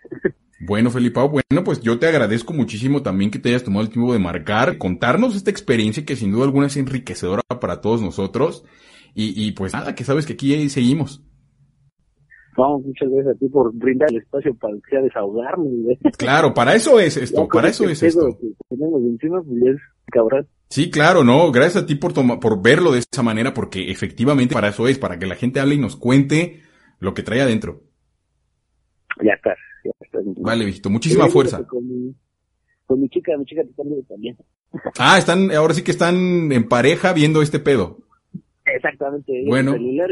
[0.58, 4.14] Bueno, Felipao, bueno, pues yo te agradezco muchísimo también que te hayas tomado el tiempo
[4.14, 8.64] de marcar, contarnos esta experiencia que sin duda alguna es enriquecedora para todos nosotros.
[9.14, 11.22] Y, y pues nada, que sabes que aquí seguimos.
[12.56, 15.98] Vamos, muchas gracias a ti por brindar el espacio para que sea desahogarme.
[16.16, 18.38] Claro, para eso es esto, para eso es esto.
[18.68, 19.76] tenemos encima, pues
[20.06, 20.48] cabrón.
[20.68, 24.68] Sí, claro, no, gracias a ti por por verlo de esa manera, porque efectivamente para
[24.68, 26.62] eso es, para que la gente hable y nos cuente
[26.98, 27.82] lo que trae adentro.
[29.22, 29.54] Ya está.
[30.40, 31.64] Vale, viejito, muchísima fuerza.
[31.66, 32.14] Con mi,
[32.86, 33.62] con mi chica, mi chica
[34.08, 34.36] también.
[34.98, 38.05] Ah, están, ahora sí que están en pareja viendo este pedo.
[38.66, 39.44] Exactamente.
[39.46, 39.72] Bueno.
[39.72, 40.10] Celular,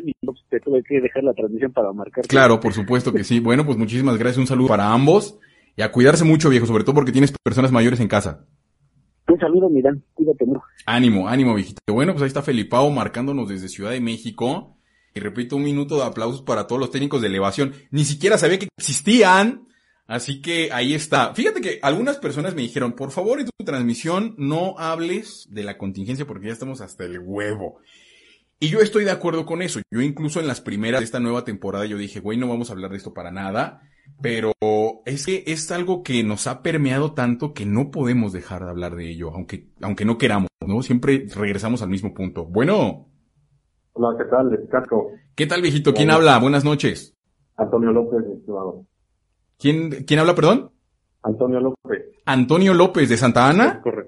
[0.48, 2.26] te tuve que dejar la transmisión para marcar.
[2.26, 3.40] Claro, por supuesto que sí.
[3.40, 4.38] Bueno, pues muchísimas gracias.
[4.38, 5.38] Un saludo para ambos.
[5.76, 8.46] Y a cuidarse mucho, viejo, sobre todo porque tienes personas mayores en casa.
[9.28, 10.04] Un saludo, Mirán.
[10.14, 10.62] Cuídate mucho.
[10.86, 11.80] Ánimo, ánimo, viejito.
[11.92, 14.76] Bueno, pues ahí está Felipao marcándonos desde Ciudad de México.
[15.14, 17.72] Y repito, un minuto de aplausos para todos los técnicos de elevación.
[17.90, 19.66] Ni siquiera sabía que existían.
[20.06, 21.34] Así que ahí está.
[21.34, 25.78] Fíjate que algunas personas me dijeron, por favor, en tu transmisión no hables de la
[25.78, 27.78] contingencia porque ya estamos hasta el huevo.
[28.64, 29.82] Y yo estoy de acuerdo con eso.
[29.90, 32.72] Yo incluso en las primeras de esta nueva temporada yo dije, güey, no vamos a
[32.72, 33.82] hablar de esto para nada.
[34.22, 34.52] Pero
[35.04, 38.96] es que es algo que nos ha permeado tanto que no podemos dejar de hablar
[38.96, 40.80] de ello, aunque, aunque no queramos, ¿no?
[40.80, 42.46] Siempre regresamos al mismo punto.
[42.46, 43.06] Bueno.
[43.92, 44.66] Hola, ¿qué tal?
[44.70, 45.10] Casco.
[45.34, 45.92] ¿Qué tal, viejito?
[45.92, 46.38] ¿Quién habla?
[46.38, 47.14] Buenas noches.
[47.56, 48.86] Antonio López, estimado.
[49.58, 50.70] ¿Quién, quién habla, perdón?
[51.22, 52.02] Antonio López.
[52.24, 53.82] Antonio López, ¿de Santa Ana?
[53.82, 54.03] correcto.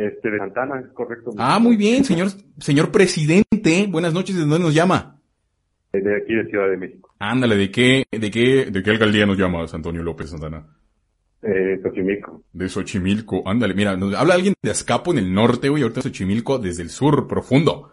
[0.00, 1.30] Este, de Santa Ana, es correcto.
[1.36, 2.28] Ah, muy bien, señor,
[2.58, 3.86] señor presidente.
[3.86, 5.20] Buenas noches, ¿de dónde nos llama?
[5.92, 7.14] De aquí de Ciudad de México.
[7.18, 10.66] Ándale, ¿de qué, de qué, de qué alcaldía nos llamas, Antonio López Santana?
[11.42, 12.44] Eh, Xochimilco.
[12.50, 16.58] De Xochimilco, ándale, mira, nos habla alguien de Azcapo en el norte, güey, ahorita Xochimilco
[16.58, 17.90] desde el sur profundo.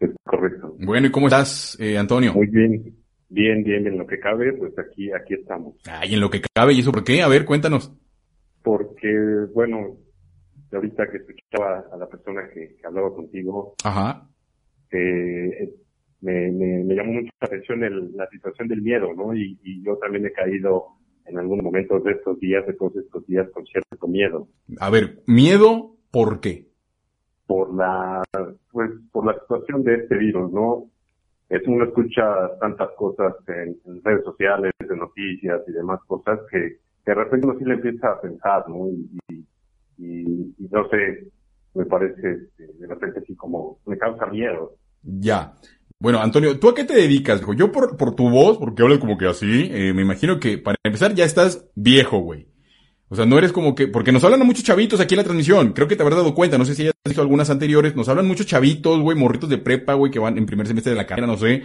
[0.00, 0.74] Es correcto.
[0.80, 2.34] Bueno, ¿y cómo estás, eh, Antonio?
[2.34, 2.96] Muy bien.
[3.28, 5.76] Bien, bien, en lo que cabe, pues aquí, aquí estamos.
[5.84, 7.22] Ay, en lo que cabe, ¿y eso por qué?
[7.22, 7.92] A ver, cuéntanos.
[8.64, 9.96] Porque, bueno,
[10.76, 14.26] ahorita que escuchaba a la persona que, hablaba contigo, Ajá.
[14.92, 15.72] Eh,
[16.20, 19.34] me, me, llamó mucho la atención el, la situación del miedo, ¿no?
[19.34, 21.00] Y, y yo también he caído
[21.30, 24.48] en algunos momentos de estos días, de todos estos días, con cierto miedo.
[24.80, 26.66] A ver, ¿miedo por qué?
[27.46, 28.22] Por la,
[28.70, 30.90] pues, por la situación de este virus, ¿no?
[31.48, 32.22] Es uno escucha
[32.60, 37.64] tantas cosas en, redes sociales, en noticias y demás cosas que, de repente uno sí
[37.64, 38.88] le empieza a pensar, ¿no?
[38.88, 39.44] Y, y,
[40.00, 41.30] y no sé,
[41.74, 44.76] me parece este, de repente así como me causa miedo.
[45.02, 45.54] Ya.
[45.98, 47.42] Bueno, Antonio, ¿tú a qué te dedicas?
[47.56, 50.76] Yo por, por tu voz, porque hablas como que así, eh, me imagino que para
[50.82, 52.48] empezar ya estás viejo, güey.
[53.08, 55.24] O sea, no eres como que, porque nos hablan a muchos chavitos aquí en la
[55.24, 55.72] transmisión.
[55.72, 57.96] Creo que te habrás dado cuenta, no sé si ya has visto algunas anteriores.
[57.96, 60.96] Nos hablan muchos chavitos, güey, morritos de prepa, güey, que van en primer semestre de
[60.96, 61.64] la carrera, no sé.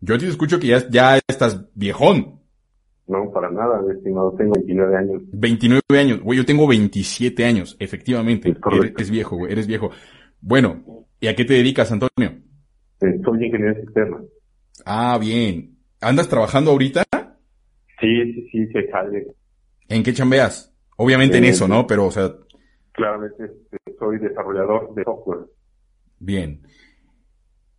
[0.00, 2.41] Yo a ti te escucho que ya, ya estás viejón.
[3.06, 4.34] No, para nada, estimado.
[4.36, 5.22] Tengo 29 años.
[5.32, 6.20] 29 años.
[6.20, 8.50] Güey, yo tengo 27 años, efectivamente.
[8.50, 8.56] Es,
[8.96, 9.90] eres, viejo, güey, eres viejo.
[10.40, 12.38] Bueno, ¿y a qué te dedicas, Antonio?
[13.00, 14.22] Eh, soy ingeniero de sistemas.
[14.84, 15.76] Ah, bien.
[16.00, 17.02] ¿Andas trabajando ahorita?
[18.00, 19.26] Sí, sí, sí, se sale.
[19.88, 20.74] ¿En qué chambeas?
[20.96, 21.86] Obviamente en eso, ¿no?
[21.86, 22.32] Pero, o sea...
[22.92, 25.46] Claramente este, soy desarrollador de software.
[26.18, 26.62] Bien.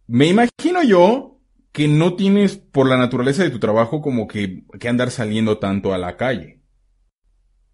[0.08, 1.33] Me imagino yo
[1.74, 5.94] que no tienes, por la naturaleza de tu trabajo, como que, que andar saliendo tanto
[5.94, 6.62] a la calle.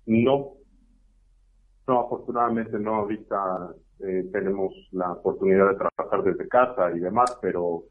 [0.08, 0.54] No.
[1.88, 2.95] No, afortunadamente no.
[2.95, 7.84] Ahorita eh, tenemos la oportunidad de trabajar desde casa y demás, pero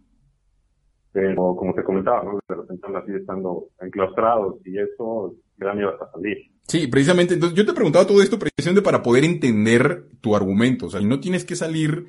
[1.12, 2.38] pero como te comentaba, ¿no?
[2.48, 6.38] De repente así estando enclaustrados y eso, gran miedo a salir.
[6.66, 10.90] Sí, precisamente, entonces yo te preguntaba todo esto precisamente para poder entender tu argumento, o
[10.90, 12.06] sea, no tienes que salir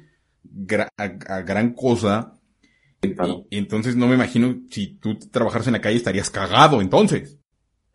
[0.97, 2.38] a, gran cosa,
[3.01, 7.39] y, entonces no me imagino si tú trabajaras en la calle estarías cagado entonces.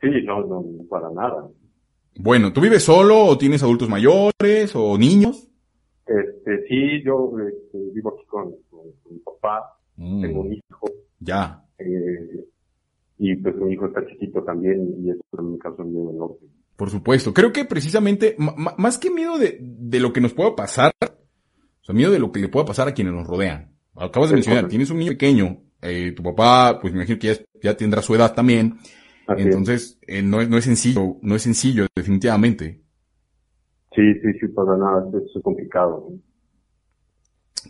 [0.01, 1.49] Sí, no, no, para nada.
[2.17, 5.49] Bueno, ¿tú vives solo o tienes adultos mayores o niños?
[6.07, 8.55] Este, sí, yo este, vivo aquí con,
[9.11, 10.23] mi papá, mm.
[10.23, 10.87] tengo un hijo.
[11.19, 11.65] Ya.
[11.79, 12.45] Eh,
[13.19, 16.37] y pues mi hijo está chiquito también y eso me causa un miedo enorme.
[16.77, 17.33] Por supuesto.
[17.33, 21.95] Creo que precisamente, más que miedo de, de lo que nos pueda pasar, O sea,
[21.95, 23.74] miedo de lo que le pueda pasar a quienes nos rodean.
[23.97, 27.41] Acabas de mencionar, tienes un niño pequeño, eh, tu papá, pues me imagino que ya,
[27.63, 28.79] ya tendrá su edad también.
[29.29, 32.81] Entonces, eh, no, es, no es sencillo, no es sencillo, definitivamente.
[33.95, 36.11] Sí, sí, sí, para nada, es complicado.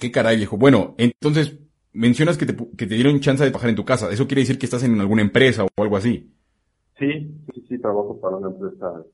[0.00, 0.56] Qué caray, viejo.
[0.56, 1.58] Bueno, entonces,
[1.92, 4.10] mencionas que te, que te dieron chance de trabajar en tu casa.
[4.10, 6.32] ¿Eso quiere decir que estás en alguna empresa o algo así?
[6.98, 7.06] Sí,
[7.52, 9.04] sí, sí, trabajo para una empresa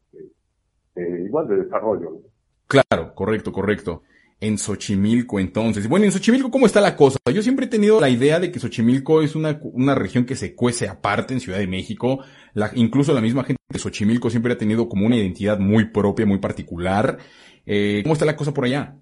[0.96, 2.22] eh, igual de desarrollo.
[2.66, 4.02] Claro, correcto, correcto.
[4.42, 5.86] En Xochimilco, entonces.
[5.86, 7.18] Bueno, en Xochimilco, ¿cómo está la cosa?
[7.32, 10.54] Yo siempre he tenido la idea de que Xochimilco es una, una región que se
[10.54, 12.20] cuece aparte en Ciudad de México.
[12.54, 16.24] La, incluso la misma gente de Xochimilco siempre ha tenido como una identidad muy propia,
[16.24, 17.18] muy particular.
[17.66, 18.96] Eh, ¿Cómo está la cosa por allá?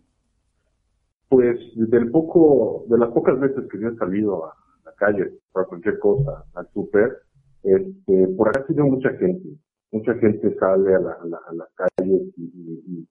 [1.29, 5.67] Pues del poco, de las pocas veces que yo he salido a la calle para
[5.67, 7.17] cualquier cosa, al súper,
[7.63, 9.49] este, por acá ha sido mucha gente.
[9.91, 13.07] Mucha gente sale a, la, a, calles y,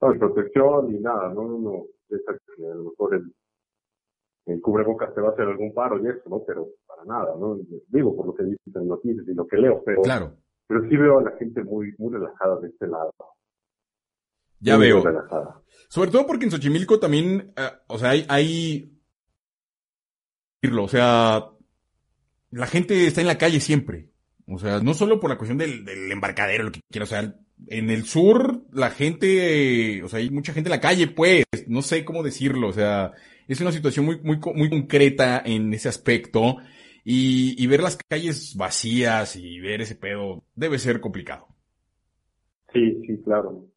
[0.00, 1.42] no hay protección ni nada, ¿no?
[1.42, 3.32] Uno piensa que a lo mejor el,
[4.46, 6.42] el cubrebocas te va a hacer algún paro y eso, ¿no?
[6.46, 7.58] Pero para nada, ¿no?
[7.88, 10.32] Digo por lo que dicen en noticias y lo que leo, pero, claro.
[10.66, 13.12] pero sí veo a la gente muy, muy relajada de este lado.
[14.60, 15.02] Ya veo.
[15.88, 18.98] Sobre todo porque en Xochimilco también, eh, o sea, hay, hay,
[20.76, 21.50] o sea,
[22.50, 24.10] la gente está en la calle siempre.
[24.48, 27.34] O sea, no solo por la cuestión del, del embarcadero, lo que quiera, o sea,
[27.66, 31.82] en el sur la gente, o sea, hay mucha gente en la calle, pues, no
[31.82, 33.12] sé cómo decirlo, o sea,
[33.46, 36.56] es una situación muy, muy, muy concreta en ese aspecto
[37.04, 41.46] y, y ver las calles vacías y ver ese pedo debe ser complicado.
[42.72, 43.68] Sí, sí, claro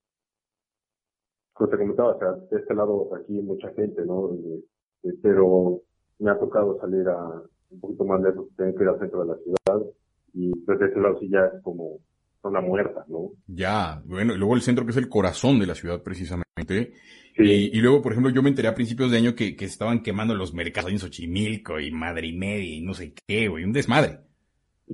[1.62, 4.34] como te comentaba, o sea, de este lado aquí hay mucha gente, ¿no?
[4.34, 4.64] Eh,
[5.04, 5.82] eh, pero
[6.18, 9.28] me ha tocado salir a un poquito más lejos, tengo que ir al centro de
[9.28, 9.86] la ciudad
[10.34, 12.00] y desde ese lado sí ya es como
[12.42, 13.32] zona muerta, ¿no?
[13.48, 16.94] Ya, bueno, y luego el centro que es el corazón de la ciudad precisamente.
[17.38, 20.36] Y, luego, por ejemplo, yo me enteré a principios de año que, que estaban quemando
[20.36, 24.20] los mercados en Xochimilco y Madre y media y no sé qué, güey, un desmadre.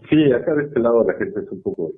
[0.10, 1.94] Sí, acá de este lado la gente es un poco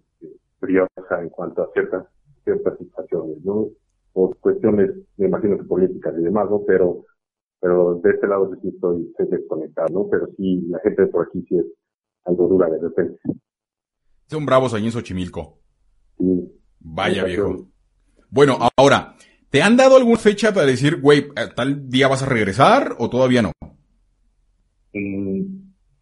[0.62, 2.06] briosa este, en cuanto a ciertas,
[2.44, 3.68] ciertas situaciones, ¿no?
[4.14, 6.64] por cuestiones, me imagino que políticas y demás, ¿no?
[6.66, 7.06] Pero,
[7.60, 10.08] pero de este lado sí estoy, desconectado, ¿no?
[10.10, 11.66] Pero sí, la gente por aquí sí es
[12.26, 13.20] algo dura de repente.
[14.30, 15.58] Son bravos ahí en Xochimilco.
[16.18, 16.52] Sí.
[16.82, 17.68] Vaya viejo.
[18.30, 19.16] Bueno, ahora,
[19.50, 21.26] ¿te han dado alguna fecha para decir, güey,
[21.56, 23.52] tal día vas a regresar o todavía no?
[24.94, 25.42] Mm,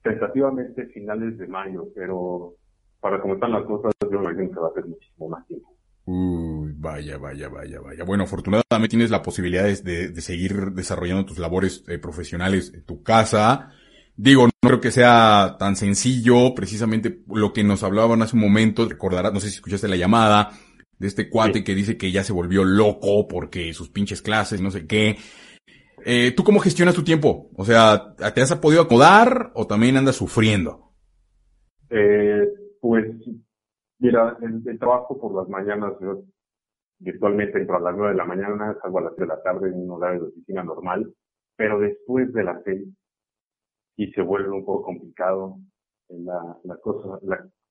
[0.04, 2.56] tentativamente finales de mayo, pero
[3.00, 5.74] para cómo están las cosas, yo me imagino que va a ser muchísimo más tiempo.
[6.06, 8.04] Uy, vaya, vaya, vaya, vaya.
[8.04, 13.04] Bueno, afortunadamente tienes la posibilidad de, de seguir desarrollando tus labores eh, profesionales en tu
[13.04, 13.72] casa.
[14.18, 18.90] Digo, no creo que sea tan sencillo, precisamente lo que nos hablaban hace un momento,
[18.90, 20.50] recordarás, no sé si escuchaste la llamada,
[20.98, 24.72] de este cuate que dice que ya se volvió loco porque sus pinches clases, no
[24.72, 25.18] sé qué.
[26.04, 27.52] Eh, ¿Tú cómo gestionas tu tiempo?
[27.56, 30.92] O sea, ¿te has podido acomodar o también andas sufriendo?
[31.90, 32.48] Eh,
[32.82, 33.06] pues
[34.00, 36.22] Mira, el, trabajo por las mañanas, yo
[37.00, 39.70] virtualmente entro a las nueve de la mañana, salgo a las tres de la tarde
[39.70, 41.14] en un horario de oficina normal,
[41.56, 42.88] pero después de las seis
[43.98, 45.58] y se vuelve un poco complicado
[46.10, 47.20] la, la cosa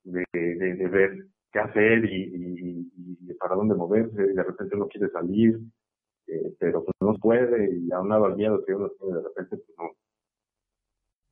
[0.03, 2.85] de, de, ver qué hacer y,
[3.27, 5.59] y, para dónde moverse, de repente uno quiere salir,
[6.27, 9.77] eh, pero pues no puede y aunado al miedo que uno tiene de repente pues
[9.77, 9.89] no.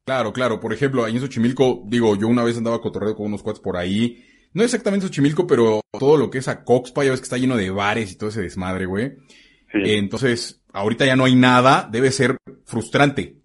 [0.06, 3.44] Claro, claro, por ejemplo, ahí en Xochimilco, digo, yo una vez andaba cotorreo con unos
[3.44, 4.24] cuates por ahí,
[4.54, 7.58] no exactamente Xochimilco, pero todo lo que es a Coxpa, ya ves que está lleno
[7.58, 9.18] de bares y todo ese desmadre, güey.
[9.72, 9.96] Sí.
[9.98, 13.45] Entonces, ahorita ya no hay nada, debe ser frustrante.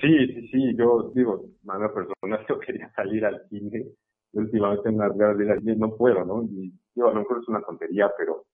[0.00, 3.86] Sí, sí, sí, yo digo, manera personal, yo quería salir al cine,
[4.32, 6.42] últimamente en las de al cine no puedo, ¿no?
[6.44, 8.46] Y digo, a lo mejor es una tontería, pero,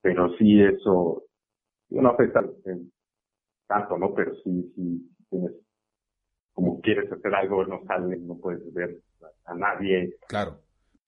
[0.00, 1.24] pero sí eso,
[1.90, 2.44] no afecta
[3.68, 4.14] tanto, ¿no?
[4.14, 5.52] Pero sí, sí, tienes,
[6.52, 8.98] como quieres hacer algo, no sale, no puedes ver
[9.44, 10.16] a nadie.
[10.26, 10.60] Claro.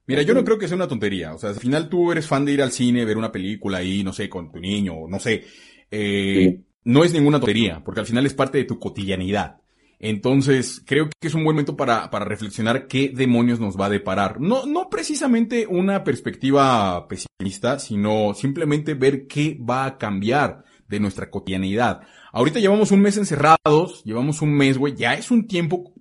[0.07, 1.35] Mira, yo no creo que sea una tontería.
[1.35, 4.03] O sea, al final tú eres fan de ir al cine, ver una película ahí,
[4.03, 5.45] no sé, con tu niño, no sé.
[5.91, 9.61] Eh, No es ninguna tontería, porque al final es parte de tu cotidianidad.
[10.01, 13.91] Entonces, creo que es un buen momento para, para reflexionar qué demonios nos va a
[13.91, 14.41] deparar.
[14.41, 21.31] No, no precisamente una perspectiva pesimista, sino simplemente ver qué va a cambiar de nuestra
[21.31, 22.01] cotidianidad.
[22.33, 25.93] Ahorita llevamos un mes encerrados, llevamos un mes, güey, ya es un tiempo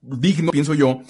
[0.00, 1.00] digno, pienso yo,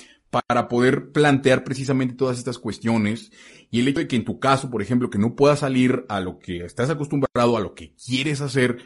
[0.43, 3.31] para poder plantear precisamente todas estas cuestiones.
[3.71, 6.21] Y el hecho de que en tu caso, por ejemplo, que no puedas salir a
[6.21, 8.79] lo que estás acostumbrado, a lo que quieres hacer,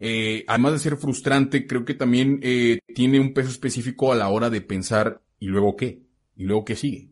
[0.00, 4.28] eh, además de ser frustrante, creo que también eh, tiene un peso específico a la
[4.28, 6.00] hora de pensar, ¿y luego qué?
[6.34, 7.10] ¿Y luego qué sigue?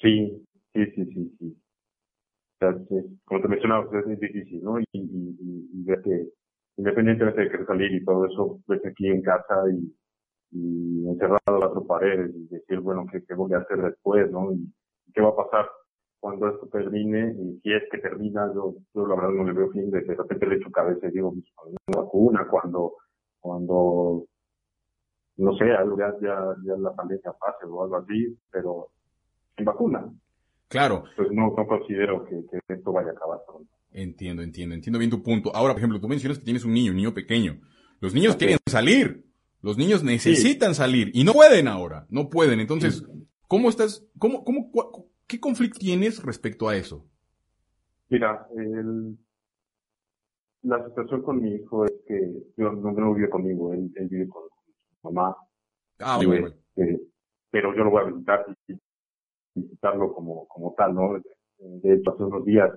[0.00, 0.42] Sí,
[0.72, 1.56] sí, sí, sí, sí.
[3.24, 4.80] como te mencionaba, pues, es difícil, ¿no?
[4.80, 5.36] Y, y,
[5.74, 6.28] y, ver que
[6.78, 9.92] independientemente de querer salir y todo eso, pues aquí en casa y,
[10.52, 14.52] y encerrado a cuatro paredes y decir, bueno, ¿qué, qué voy a hacer después, no?
[14.52, 14.72] Y,
[15.12, 15.68] qué va a pasar
[16.20, 19.70] cuando esto termine, y si es que termina, yo, yo la verdad no le veo
[19.70, 22.92] fin, de, de repente le echo cabeza y digo, pues, una vacuna, cuando,
[23.40, 24.26] cuando,
[25.38, 25.82] no sé, ya,
[26.20, 28.88] ya, ya la pandemia pase o algo así, pero
[29.56, 30.12] sin vacuna.
[30.68, 31.04] Claro.
[31.16, 33.70] Pues no, no considero que, que esto vaya a acabar pronto.
[33.92, 35.50] Entiendo, entiendo, entiendo bien tu punto.
[35.54, 37.60] Ahora, por ejemplo, tú mencionas que tienes un niño, un niño pequeño.
[38.00, 39.29] Los niños quieren salir.
[39.62, 42.60] Los niños necesitan salir y no pueden ahora, no pueden.
[42.60, 43.04] Entonces,
[43.46, 44.70] ¿cómo estás, cómo, cómo,
[45.26, 47.06] qué conflicto tienes respecto a eso?
[48.08, 49.16] Mira, el,
[50.62, 54.42] la situación con mi hijo es que yo no, no vive conmigo, él, vive con
[54.48, 55.36] su mamá.
[55.98, 56.48] Ah, bueno.
[56.48, 57.00] Este,
[57.50, 58.74] pero yo lo voy a visitar y
[59.54, 61.20] visitarlo como, como tal, ¿no?
[61.58, 62.70] De hecho, hace unos días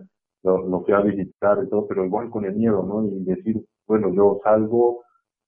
[0.44, 3.06] lo, lo fui a visitar y todo, pero igual con el miedo, ¿no?
[3.06, 5.04] Y decir, bueno, yo salgo,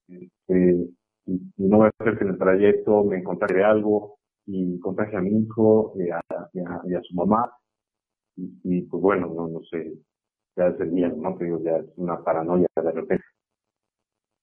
[0.07, 0.87] este,
[1.25, 5.93] y, no voy a en el trayecto me encontraré algo y contagie a mi hijo
[5.97, 6.21] y a,
[6.53, 7.51] y a, su mamá.
[8.37, 9.93] Y, pues bueno, no, no sé,
[10.55, 11.37] ya es el miedo, ¿no?
[11.37, 13.23] Que ya es una paranoia de repente.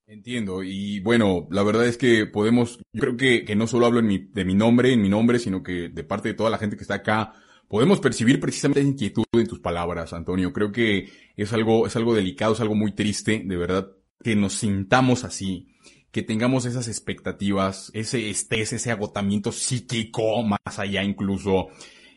[0.06, 4.00] Entiendo, y bueno, la verdad es que podemos, yo creo que, que no solo hablo
[4.00, 6.58] en mi, de mi nombre, en mi nombre, sino que de parte de toda la
[6.58, 7.34] gente que está acá,
[7.68, 10.52] podemos percibir precisamente esa inquietud en tus palabras, Antonio.
[10.52, 14.54] Creo que es algo, es algo delicado, es algo muy triste, de verdad, que nos
[14.54, 15.71] sintamos así,
[16.12, 21.68] que tengamos esas expectativas, ese estrés, ese agotamiento psíquico, más allá incluso,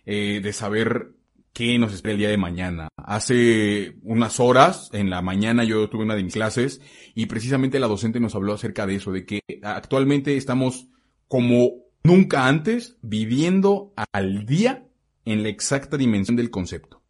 [0.06, 1.14] eh, de saber
[1.54, 2.90] qué nos espera el día de mañana.
[2.98, 6.82] Hace unas horas, en la mañana, yo tuve una de mis clases
[7.16, 10.90] y precisamente la docente nos habló acerca de eso, de que actualmente estamos
[11.30, 14.86] como nunca antes viviendo al día
[15.24, 17.02] en la exacta dimensión del concepto.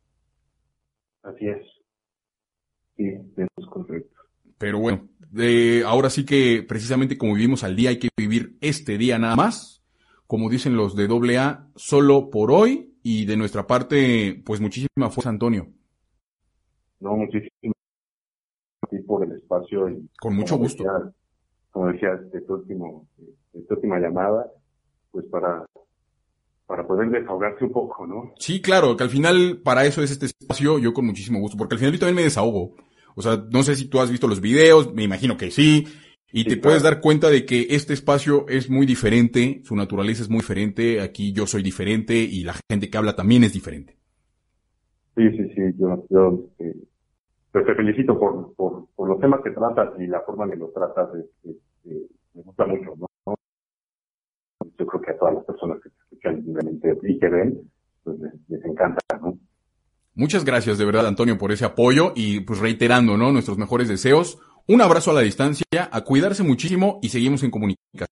[1.23, 1.65] Así es.
[2.95, 3.05] Sí,
[3.35, 4.15] es correcto.
[4.59, 8.97] Pero bueno, de, ahora sí que precisamente como vivimos al día hay que vivir este
[8.97, 9.83] día nada más.
[10.27, 11.05] Como dicen los de
[11.37, 15.67] AA, solo por hoy y de nuestra parte, pues muchísima fuerza, Antonio.
[16.99, 17.73] No, muchísimo
[19.05, 19.89] por el espacio.
[19.89, 20.83] Y, Con mucho gusto.
[21.69, 23.07] como decía, este último,
[23.53, 24.49] esta última llamada,
[25.11, 25.65] pues para
[26.65, 28.33] para poder desahogarse un poco, ¿no?
[28.39, 31.75] Sí, claro, que al final para eso es este espacio, yo con muchísimo gusto, porque
[31.75, 32.75] al final yo también me desahogo.
[33.15, 35.87] O sea, no sé si tú has visto los videos, me imagino que sí,
[36.31, 40.29] y te puedes dar cuenta de que este espacio es muy diferente, su naturaleza es
[40.29, 43.95] muy diferente, aquí yo soy diferente y la gente que habla también es diferente.
[45.15, 46.75] Sí, sí, sí, yo, yo eh,
[47.53, 50.57] pues te felicito por, por, por, los temas que tratas y la forma en que
[50.57, 51.07] los tratas,
[51.85, 53.35] me gusta mucho, ¿no?
[54.77, 56.43] Yo creo que a todas las personas que te escuchan
[57.03, 57.71] y que ven,
[58.03, 59.34] pues les, les encanta, ¿no?
[60.15, 63.33] Muchas gracias de verdad, Antonio, por ese apoyo y pues reiterando, ¿no?
[63.33, 64.39] Nuestros mejores deseos.
[64.65, 68.07] Un abrazo a la distancia, a cuidarse muchísimo y seguimos en comunicación.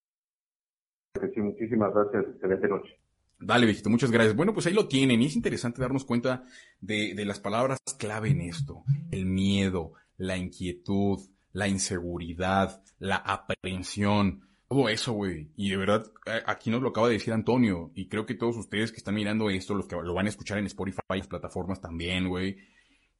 [1.34, 2.26] Sí, muchísimas gracias.
[2.36, 2.99] Excelente noche.
[3.39, 4.36] Dale, viejito, muchas gracias.
[4.36, 6.43] Bueno, pues ahí lo tienen y es interesante darnos cuenta
[6.82, 8.84] de, de las palabras clave en esto.
[9.10, 11.20] El miedo, la inquietud,
[11.54, 14.41] la inseguridad, la aprehensión
[14.74, 15.52] todo eso, güey.
[15.56, 16.12] Y de verdad,
[16.48, 17.92] aquí nos lo acaba de decir Antonio.
[17.94, 20.58] Y creo que todos ustedes que están mirando esto, los que lo van a escuchar
[20.58, 22.58] en Spotify las plataformas también, güey.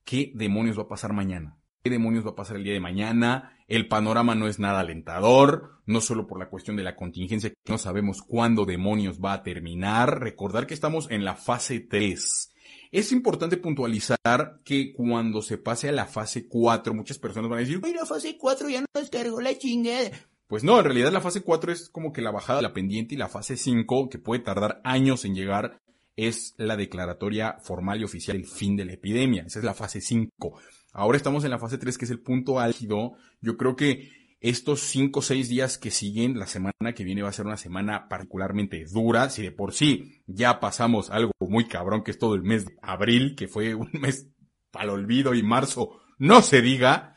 [0.04, 1.58] ¿Qué demonios va a pasar mañana?
[1.84, 3.58] ¿Qué demonios va a pasar el día de mañana?
[3.68, 7.72] El panorama no es nada alentador, no solo por la cuestión de la contingencia, que
[7.72, 10.22] no sabemos cuándo demonios va a terminar.
[10.22, 12.54] Recordar que estamos en la fase 3.
[12.92, 14.18] Es importante puntualizar
[14.64, 18.06] que cuando se pase a la fase 4, muchas personas van a decir, ¡Ay, la
[18.06, 20.12] fase 4 ya nos cargó la chingada.
[20.54, 23.16] Pues no, en realidad la fase 4 es como que la bajada de la pendiente
[23.16, 25.80] y la fase 5, que puede tardar años en llegar,
[26.16, 29.46] es la declaratoria formal y oficial del fin de la epidemia.
[29.48, 30.30] Esa es la fase 5.
[30.92, 33.14] Ahora estamos en la fase 3, que es el punto álgido.
[33.42, 37.30] Yo creo que estos 5 o 6 días que siguen, la semana que viene va
[37.30, 39.32] a ser una semana particularmente dura.
[39.32, 42.76] Si de por sí ya pasamos algo muy cabrón, que es todo el mes de
[42.84, 44.30] abril, que fue un mes
[44.70, 47.16] para el olvido, y marzo, no se diga.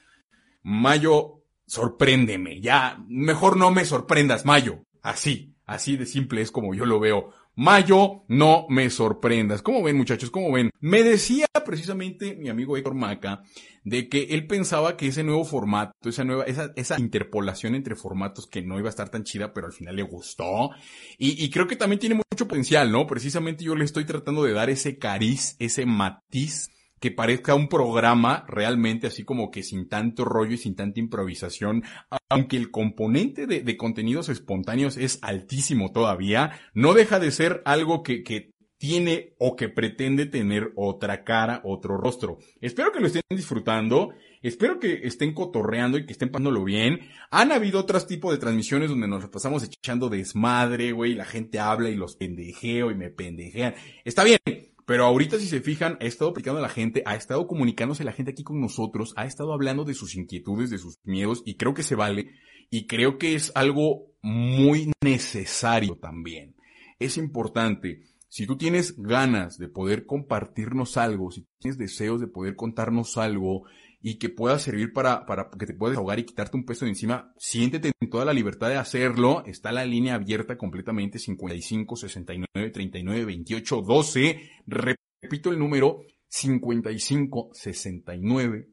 [0.63, 1.36] Mayo
[1.67, 4.85] sorpréndeme, ya, mejor no me sorprendas, Mayo.
[5.03, 7.31] Así, así de simple es como yo lo veo.
[7.59, 9.63] Mayo, no me sorprendas.
[9.63, 10.31] ¿Cómo ven, muchachos?
[10.31, 10.71] ¿Cómo ven?
[10.81, 13.43] Me decía precisamente mi amigo Héctor Maca
[13.83, 18.47] de que él pensaba que ese nuevo formato, esa nueva, esa, esa interpolación entre formatos
[18.47, 20.71] que no iba a estar tan chida, pero al final le gustó.
[21.17, 23.07] Y, y creo que también tiene mucho potencial, ¿no?
[23.07, 26.69] Precisamente yo le estoy tratando de dar ese cariz, ese matiz
[27.01, 31.85] que parezca un programa realmente así como que sin tanto rollo y sin tanta improvisación,
[32.29, 38.23] aunque el componente de, contenidos espontáneos es altísimo todavía, no deja de ser algo que,
[38.23, 42.39] que tiene o que pretende tener otra cara, otro rostro.
[42.61, 44.11] Espero que lo estén disfrutando,
[44.43, 47.01] espero que estén cotorreando y que estén pasándolo bien.
[47.31, 51.89] Han habido otros tipos de transmisiones donde nos pasamos echando desmadre, güey, la gente habla
[51.89, 53.75] y los pendejeo y me pendejean.
[54.05, 54.39] Está bien,
[54.87, 58.13] pero ahorita si se fijan, ha estado aplicando a la gente, ha estado comunicándose la
[58.13, 61.75] gente aquí con nosotros, ha estado hablando de sus inquietudes, de sus miedos y creo
[61.75, 62.31] que se vale
[62.71, 66.55] y creo que es algo muy necesario también.
[67.01, 72.55] Es importante si tú tienes ganas de poder compartirnos algo, si tienes deseos de poder
[72.55, 73.65] contarnos algo
[74.09, 76.93] y que pueda servir para, para que te puedas ahogar y quitarte un peso de
[76.93, 79.43] encima, siéntete en toda la libertad de hacerlo.
[79.47, 84.51] Está la línea abierta completamente 55 69 39 28 12.
[84.65, 88.69] Repito el número 55 69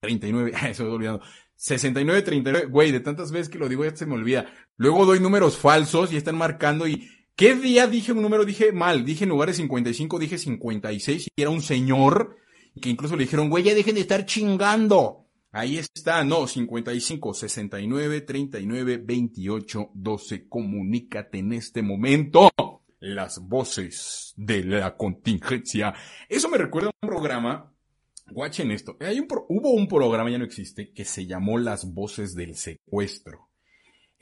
[0.00, 0.52] 39.
[0.70, 1.22] Eso me olvidando.
[1.56, 2.66] 69 39.
[2.68, 4.46] Güey, de tantas veces que lo digo ya se me olvida.
[4.78, 7.06] Luego doy números falsos y están marcando y
[7.36, 8.44] ¿Qué día dije un número?
[8.46, 12.36] Dije mal, dije en lugar de 55, dije 56 y era un señor
[12.80, 15.24] que incluso le dijeron, güey, ya dejen de estar chingando.
[15.52, 20.48] Ahí está, no, 55, 69, 39, 28, 12.
[20.48, 22.50] Comunícate en este momento.
[22.98, 25.94] Las voces de la contingencia.
[26.28, 27.72] Eso me recuerda a un programa.
[28.32, 28.96] Guachen esto.
[29.00, 33.50] Hay un hubo un programa, ya no existe, que se llamó Las voces del secuestro.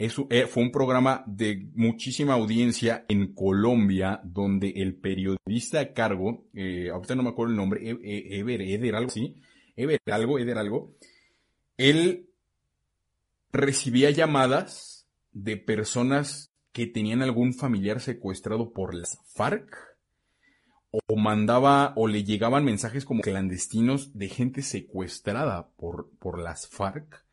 [0.02, 6.48] Eso, eh, fue un programa de muchísima audiencia en Colombia, donde el periodista a cargo,
[6.54, 9.36] eh, ahorita no me acuerdo el nombre, e, e, Ever, Eder, algo así,
[9.76, 10.96] Ever algo, Eder algo,
[11.76, 12.30] él
[13.52, 19.72] recibía llamadas de personas que tenían algún familiar secuestrado por las FARC,
[20.90, 27.24] o mandaba, o le llegaban mensajes como clandestinos de gente secuestrada por, por las FARC,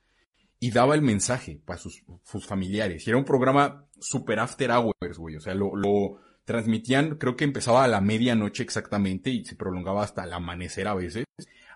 [0.60, 3.05] y daba el mensaje para sus, sus familiares.
[3.05, 5.36] Y era un programa super after hours, güey.
[5.36, 10.03] O sea, lo, lo transmitían, creo que empezaba a la medianoche exactamente y se prolongaba
[10.03, 11.26] hasta el amanecer a veces.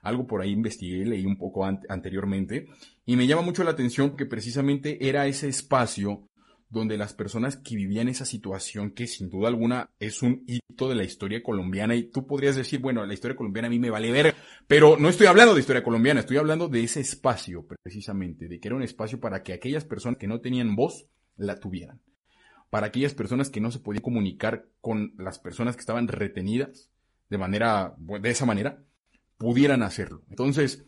[0.02, 2.68] Algo por ahí investigué, leí un poco anteriormente.
[3.06, 6.28] Y me llama mucho la atención que precisamente era ese espacio
[6.74, 10.96] donde las personas que vivían esa situación, que sin duda alguna es un hito de
[10.96, 14.12] la historia colombiana, y tú podrías decir, bueno, la historia colombiana a mí me vale
[14.12, 14.34] ver,
[14.66, 18.68] pero no estoy hablando de historia colombiana, estoy hablando de ese espacio precisamente, de que
[18.68, 21.06] era un espacio para que aquellas personas que no tenían voz
[21.38, 22.02] la tuvieran,
[22.72, 26.90] para aquellas personas que no se podían comunicar con las personas que estaban retenidas
[27.30, 28.84] de manera, de esa manera,
[29.38, 30.24] pudieran hacerlo.
[30.30, 30.86] Entonces,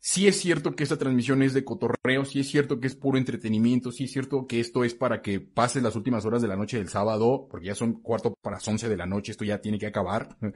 [0.00, 3.18] Sí es cierto que esta transmisión es de cotorreo, sí es cierto que es puro
[3.18, 6.56] entretenimiento, sí es cierto que esto es para que pases las últimas horas de la
[6.56, 9.60] noche del sábado, porque ya son cuarto para las once de la noche, esto ya
[9.60, 10.36] tiene que acabar.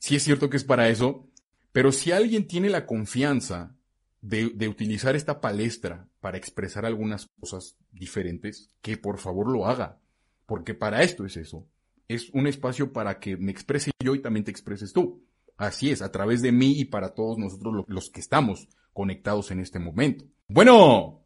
[0.00, 1.30] Sí es cierto que es para eso,
[1.72, 3.74] pero si alguien tiene la confianza
[4.20, 9.98] de, de utilizar esta palestra para expresar algunas cosas diferentes, que por favor lo haga,
[10.44, 11.66] porque para esto es eso.
[12.06, 15.24] Es un espacio para que me exprese yo y también te expreses tú.
[15.56, 19.60] Así es, a través de mí y para todos nosotros los que estamos conectados en
[19.60, 20.24] este momento.
[20.48, 21.22] Bueno.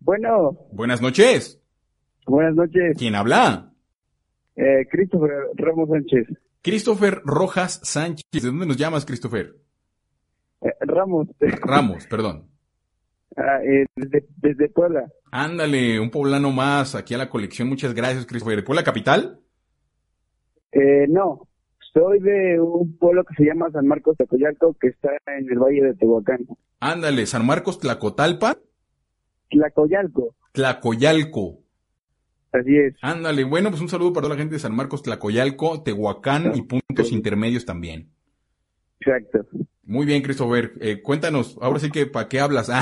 [0.00, 0.58] Bueno.
[0.72, 1.60] Buenas noches.
[2.26, 2.96] Buenas noches.
[2.98, 3.72] ¿Quién habla?
[4.56, 6.28] Eh, Christopher Ramos Sánchez.
[6.62, 8.24] Christopher Rojas Sánchez.
[8.30, 9.56] ¿De dónde nos llamas, Christopher?
[10.60, 11.28] Eh, Ramos.
[11.60, 12.48] Ramos, perdón.
[13.36, 15.10] Ah, eh, desde, desde, Puebla.
[15.32, 17.68] Ándale, un poblano más aquí a la colección.
[17.68, 18.56] Muchas gracias, Christopher.
[18.56, 19.40] ¿De Puebla capital?
[20.70, 21.48] Eh, no,
[21.94, 25.80] soy de un pueblo que se llama San Marcos Tlacoyalco, que está en el valle
[25.80, 26.44] de Tehuacán.
[26.80, 28.58] Ándale, San Marcos Tlacotalpa.
[29.48, 30.34] Tlacoyalco.
[30.52, 31.60] Tlacoyalco.
[32.52, 32.94] Así es.
[33.00, 36.62] Ándale, bueno, pues un saludo para toda la gente de San Marcos Tlacoyalco, Tehuacán y
[36.62, 38.08] puntos intermedios también.
[38.98, 39.46] Exacto.
[39.84, 40.72] Muy bien, Christopher.
[40.80, 42.70] Eh, cuéntanos, ahora sí que, ¿para qué hablas?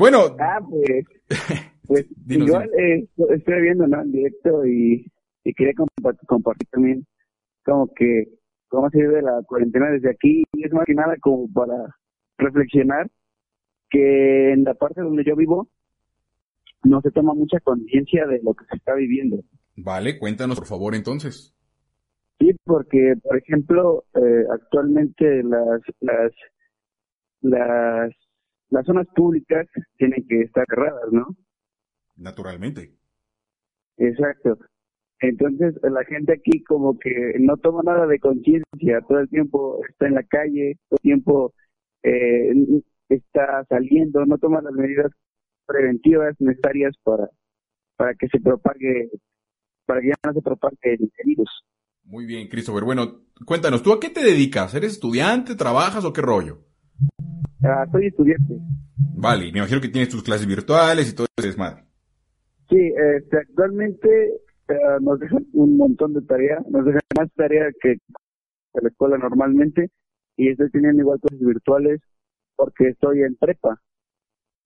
[0.00, 0.36] Ah, bueno.
[0.38, 1.04] Ah, pues,
[1.88, 4.00] pues igual eh, estoy viendo ¿no?
[4.00, 5.10] en directo y,
[5.42, 7.04] y quería compartir también
[7.64, 8.24] como que
[8.68, 11.96] cómo se vive la cuarentena desde aquí y es más que nada como para
[12.36, 13.10] reflexionar
[13.90, 15.68] que en la parte donde yo vivo
[16.84, 19.38] no se toma mucha conciencia de lo que se está viviendo.
[19.76, 21.54] Vale, cuéntanos por favor entonces.
[22.38, 26.32] Sí, porque por ejemplo eh, actualmente las las
[27.40, 28.12] las
[28.70, 31.26] las zonas públicas tienen que estar cerradas, ¿no?
[32.16, 32.92] Naturalmente.
[33.96, 34.58] Exacto.
[35.20, 40.06] Entonces la gente aquí como que no toma nada de conciencia, todo el tiempo está
[40.06, 41.54] en la calle, todo el tiempo
[42.02, 42.52] eh,
[43.08, 45.10] está saliendo, no toma las medidas
[45.66, 47.28] preventivas necesarias para,
[47.96, 49.10] para que se propague,
[49.86, 51.50] para que ya no se propague el virus.
[52.04, 52.84] Muy bien, Christopher.
[52.84, 54.74] Bueno, cuéntanos, ¿tú a qué te dedicas?
[54.74, 56.60] ¿Eres estudiante, trabajas o qué rollo?
[57.62, 58.54] Ah, soy estudiante.
[59.16, 61.84] Vale, me imagino que tienes tus clases virtuales y todo ese desmadre.
[62.70, 64.08] Sí, este, actualmente
[65.00, 67.96] nos dejan un montón de tarea, nos dejan más tarea que
[68.74, 69.90] la escuela normalmente
[70.36, 72.00] y estoy teniendo igual cosas virtuales
[72.56, 73.80] porque estoy en prepa.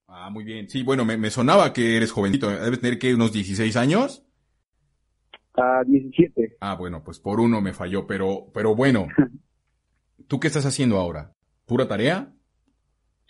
[0.09, 0.69] Ah, muy bien.
[0.69, 2.51] Sí, bueno, me, me sonaba que eres jovencito.
[2.51, 4.25] Debes tener que unos 16 años.
[5.55, 6.57] A 17.
[6.61, 9.07] Ah, bueno, pues por uno me falló, pero, pero bueno.
[10.29, 11.33] ¿Tú qué estás haciendo ahora?
[11.67, 12.33] ¿Pura tarea?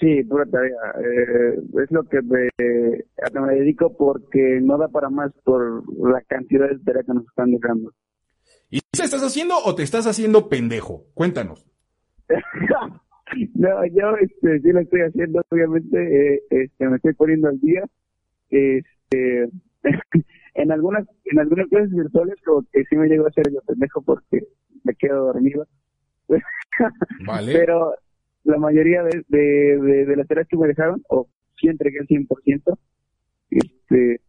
[0.03, 0.75] Sí, pura tarea.
[0.99, 2.49] Eh, es lo que me,
[3.25, 7.15] a que me dedico porque no da para más por la cantidad de tarea que
[7.15, 7.93] nos están dejando.
[8.69, 11.05] ¿Y te estás haciendo o te estás haciendo pendejo?
[11.15, 11.65] Cuéntanos.
[13.55, 17.85] no, yo este, sí lo estoy haciendo, obviamente, eh, este, me estoy poniendo al día.
[18.51, 19.51] Este,
[20.55, 24.03] en algunas en algunas clases virtuales como que sí me llego a hacer yo pendejo
[24.03, 24.49] porque
[24.83, 25.65] me quedo dormido.
[27.25, 27.53] Vale.
[27.53, 27.95] Pero
[28.45, 31.29] la mayoría de, de, de, las tareas que me dejaron, o
[31.61, 32.79] sí entregué el 100%,
[33.51, 34.21] este,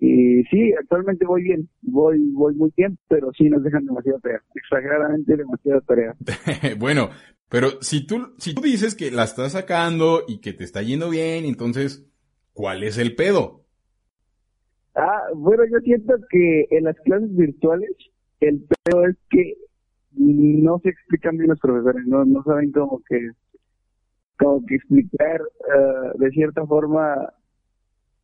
[0.00, 4.42] y sí, actualmente voy bien, voy voy muy bien, pero sí nos dejan demasiado tarea,
[4.54, 6.16] exageradamente demasiada tarea.
[6.78, 7.10] bueno,
[7.48, 11.10] pero si tú, si tú dices que la estás sacando y que te está yendo
[11.10, 12.06] bien, entonces,
[12.52, 13.64] ¿cuál es el pedo?
[14.94, 17.90] Ah, bueno, yo siento que en las clases virtuales
[18.40, 19.54] el pedo es que
[20.12, 23.30] no se explican bien los profesores, no, no saben cómo que,
[24.38, 27.32] como que explicar uh, de cierta forma,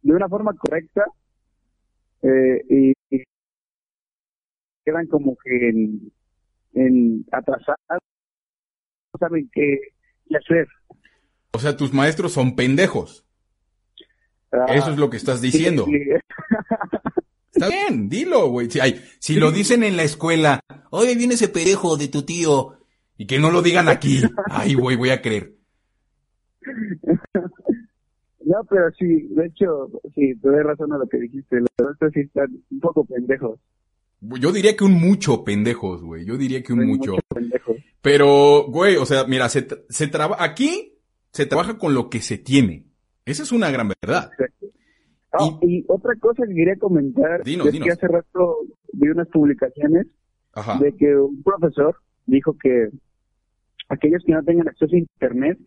[0.03, 1.05] de una forma correcta,
[2.23, 3.23] eh, y, y,
[4.85, 6.13] quedan como que en,
[6.75, 9.79] en atrasados, no saben qué,
[10.29, 10.67] qué hacer.
[11.53, 13.25] O sea, tus maestros son pendejos.
[14.69, 15.87] Eso es lo que estás diciendo.
[17.55, 18.69] Está bien, dilo, güey.
[18.71, 18.81] Si,
[19.21, 22.79] si lo dicen en la escuela, oye, viene ese perejo de tu tío,
[23.17, 25.55] y que no lo digan aquí, ay, güey, voy a creer.
[28.45, 31.61] No, pero sí, de hecho, sí, te doy razón a lo que dijiste.
[31.61, 33.59] Los otros sí están un poco pendejos.
[34.21, 36.25] Yo diría que un mucho pendejos, güey.
[36.25, 37.13] Yo diría que un mucho.
[37.13, 37.77] mucho pendejos.
[38.03, 40.99] Pero, güey, o sea, mira, se, se trabaja, aquí
[41.31, 42.87] se trabaja con lo que se tiene.
[43.25, 44.31] Esa es una gran verdad.
[45.37, 48.59] Ah, y, otra cosa que quería comentar es que hace rato
[48.93, 50.07] vi unas publicaciones
[50.81, 52.91] de que un profesor dijo que
[53.89, 55.59] aquellos que no tengan acceso a internet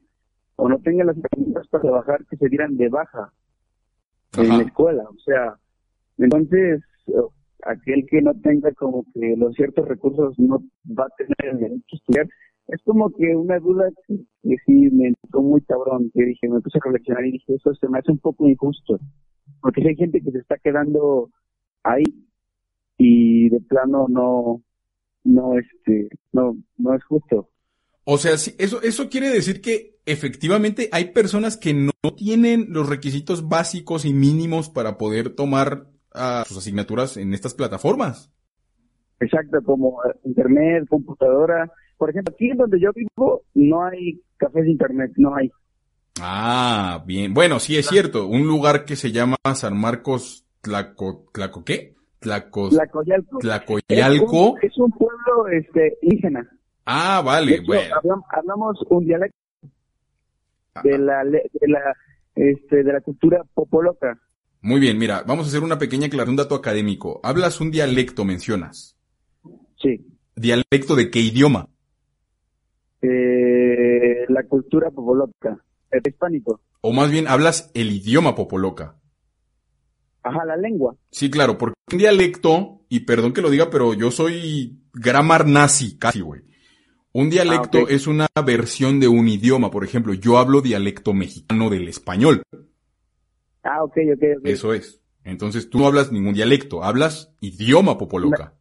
[0.56, 3.32] o no tengan las herramientas para trabajar que se dieran de baja
[4.38, 5.04] en la escuela.
[5.04, 5.56] O sea,
[6.18, 6.82] entonces
[7.64, 10.64] aquel que no tenga como que los ciertos recursos no
[10.98, 12.28] va a tener el derecho a estudiar.
[12.68, 14.18] Es como que una duda que,
[14.66, 17.88] sí me entró muy cabrón, que dije, me puse a reflexionar y dije, eso se
[17.88, 19.00] me hace un poco injusto,
[19.62, 21.30] porque hay gente que se está quedando
[21.84, 22.04] ahí
[22.98, 24.62] y de plano no,
[25.24, 27.50] no, este, no, no es justo.
[28.04, 33.50] O sea, eso, eso quiere decir que efectivamente hay personas que no tienen los requisitos
[33.50, 38.32] básicos y mínimos para poder tomar uh, sus asignaturas en estas plataformas.
[39.20, 45.12] Exacto, como internet, computadora, por ejemplo, aquí donde yo vivo no hay cafés de internet,
[45.18, 45.52] no hay.
[46.22, 47.34] Ah, bien.
[47.34, 48.28] Bueno, sí es cierto.
[48.28, 51.96] Un lugar que se llama San Marcos Tlaco, ¿Tlaco qué?
[52.20, 53.38] Tlacos, Tlacoyalco.
[53.40, 54.58] Tlacoyalco.
[54.62, 56.50] Es un, pueblo este, indígena.
[56.86, 57.96] Ah, vale, bueno.
[58.30, 59.38] Hablamos, un dialecto
[60.84, 60.98] de ah.
[60.98, 61.96] la, de la,
[62.36, 64.20] este, de la cultura popoloca.
[64.62, 67.20] Muy bien, mira, vamos a hacer una pequeña aclaración, un dato académico.
[67.24, 68.98] Hablas un dialecto, mencionas.
[69.80, 70.06] Sí.
[70.36, 71.70] ¿Dialecto de qué idioma?
[73.02, 75.60] eh, la cultura popoloca,
[76.06, 76.62] hispánico.
[76.82, 78.96] O más bien, hablas el idioma popoloca.
[80.24, 80.96] Ajá, la lengua.
[81.12, 85.98] Sí, claro, porque un dialecto, y perdón que lo diga, pero yo soy grammar nazi,
[85.98, 86.42] casi, güey.
[87.14, 89.72] Un dialecto ah, es una versión de un idioma.
[89.72, 92.44] Por ejemplo, yo hablo dialecto mexicano del español.
[93.64, 94.46] Ah, ok, ok, ok.
[94.46, 95.02] Eso es.
[95.24, 98.54] Entonces tú no hablas ningún dialecto, hablas idioma popoloca.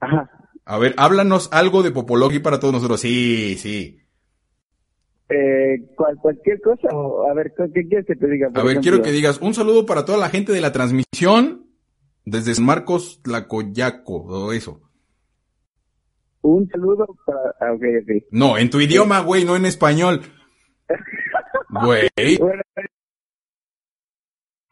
[0.00, 0.30] Ajá.
[0.66, 3.00] A ver, háblanos algo de Popologi para todos nosotros.
[3.00, 3.98] Sí, sí.
[5.28, 8.50] Eh, cualquier cosa, a ver, ¿qué quieres que te diga?
[8.54, 11.66] a ver, quiero que digas un saludo para toda la gente de la transmisión
[12.26, 14.80] desde San Marcos Tlacoyaco, o eso.
[16.42, 17.40] Un saludo para...
[17.60, 18.24] Ah, ok, ok.
[18.30, 20.20] No, en tu idioma, güey, no en español.
[21.70, 22.08] Güey.
[22.38, 22.62] bueno,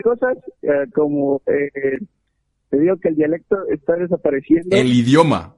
[0.03, 1.41] cosas eh, como...
[1.47, 1.99] Eh,
[2.69, 4.77] te digo que el dialecto está desapareciendo.
[4.77, 5.57] El idioma.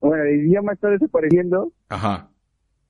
[0.00, 1.72] Bueno, el idioma está desapareciendo.
[1.88, 2.30] Ajá.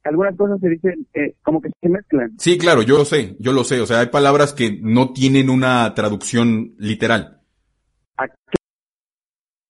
[0.04, 2.34] Algunas cosas se dicen eh, como que se mezclan.
[2.38, 3.80] Sí, claro, yo lo sé, yo lo sé.
[3.80, 7.40] O sea, hay palabras que no tienen una traducción literal.
[8.16, 8.34] Aquí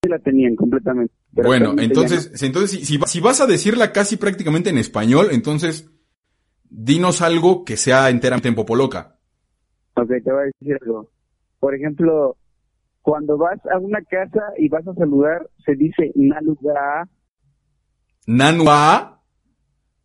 [0.08, 1.14] la tenían completamente.
[1.30, 5.90] Bueno, entonces, entonces si, si, vas a decirla casi prácticamente en español, entonces
[6.68, 9.16] dinos algo que sea enteramente en popoloca.
[9.96, 11.10] Ok, te voy a decir algo.
[11.60, 12.36] Por ejemplo,
[13.02, 17.06] Cuando vas a una casa y vas a saludar, se dice naluga,
[18.26, 19.13] Nanua,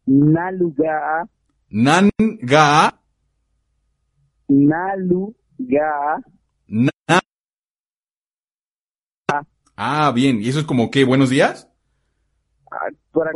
[0.09, 1.27] naluga,
[1.69, 2.99] nanga,
[4.47, 6.23] naluga.
[6.67, 6.89] na.
[9.77, 10.41] Ah, bien.
[10.41, 11.05] ¿Y eso es como qué?
[11.05, 11.71] ¿Buenos días?
[12.71, 13.31] Ah, para-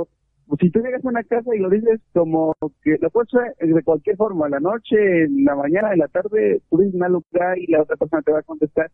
[0.59, 2.53] si tú llegas a una casa y lo dices como
[2.83, 6.61] que lo puedes hacer de cualquier forma, la noche, en la mañana, en la tarde,
[6.69, 8.91] tú dices naluga y la otra persona te va a contestar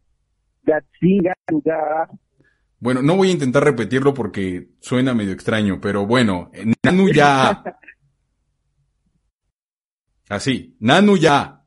[0.63, 2.09] gatsinga, naluga.
[2.80, 7.63] Bueno, no voy a intentar repetirlo porque suena medio extraño, pero bueno, eh, Nanu ya.
[10.30, 11.63] Así, Nanu ya.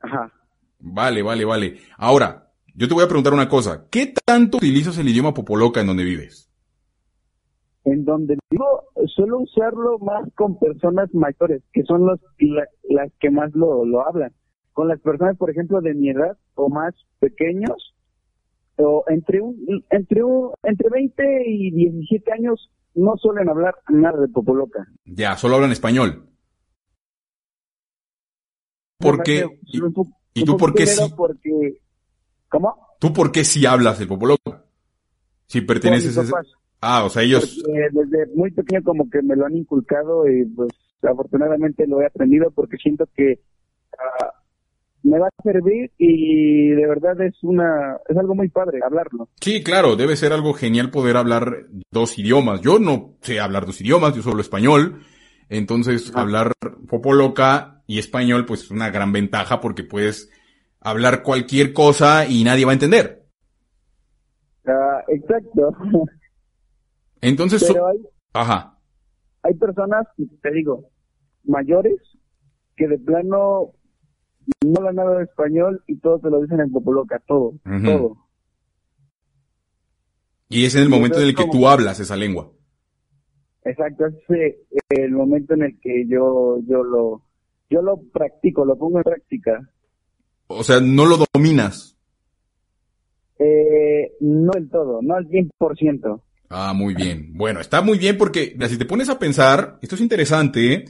[0.00, 0.32] Ajá.
[0.80, 1.76] Vale, vale, vale.
[1.96, 3.86] Ahora, yo te voy a preguntar una cosa.
[3.90, 6.50] ¿Qué tanto utilizas el idioma popoloca en donde vives?
[7.84, 8.84] En donde vivo,
[9.14, 14.06] suelo usarlo más con personas mayores, que son los, la- las que más lo, lo
[14.06, 14.32] hablan.
[14.72, 17.91] Con las personas, por ejemplo, de mi edad o más pequeños,
[18.76, 24.28] o entre un, entre un, entre 20 y 17 años, no suelen hablar nada de
[24.28, 24.86] Popoloca.
[25.04, 26.28] Ya, solo hablan español.
[28.98, 29.46] ¿Por qué?
[29.62, 29.80] ¿Y,
[30.34, 31.12] y tú por qué sí?
[31.16, 31.80] Porque,
[32.48, 32.76] ¿cómo?
[33.02, 34.64] tú por qué sí hablas el popoloca?
[35.46, 36.24] Si perteneces a.
[36.80, 37.60] Ah, o sea, ellos...
[37.64, 40.70] Porque desde muy pequeño como que me lo han inculcado y pues
[41.02, 43.40] afortunadamente lo he aprendido porque siento que
[43.98, 44.31] ah,
[45.04, 49.28] me va a servir y de verdad es una es algo muy padre hablarlo.
[49.40, 52.60] Sí, claro, debe ser algo genial poder hablar dos idiomas.
[52.60, 55.02] Yo no sé hablar dos idiomas, yo solo español.
[55.48, 56.52] Entonces, hablar
[56.88, 60.30] popoloca y español, pues es una gran ventaja porque puedes
[60.80, 63.26] hablar cualquier cosa y nadie va a entender.
[64.66, 65.76] Ah, exacto.
[67.20, 67.98] Entonces, Pero hay,
[68.32, 68.78] ajá.
[69.42, 70.06] hay personas,
[70.40, 70.88] te digo,
[71.44, 72.00] mayores
[72.76, 73.72] que de plano
[74.64, 78.16] no hablan nada de español y todo te lo dicen en Popoloca, todo, todo.
[80.48, 82.50] Y es en el momento en el que tú hablas esa lengua.
[83.64, 84.56] Exacto, es
[84.90, 87.22] el momento en el que yo yo lo
[87.70, 89.70] yo lo practico, lo pongo en práctica.
[90.46, 91.96] O sea, no lo dominas.
[93.38, 96.22] Eh, no del todo, no al 100%.
[96.50, 97.32] Ah, muy bien.
[97.32, 100.84] Bueno, está muy bien porque si te pones a pensar, esto es interesante, ¿eh?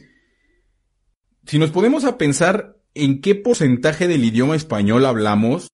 [1.45, 5.73] Si nos ponemos a pensar en qué porcentaje del idioma español hablamos,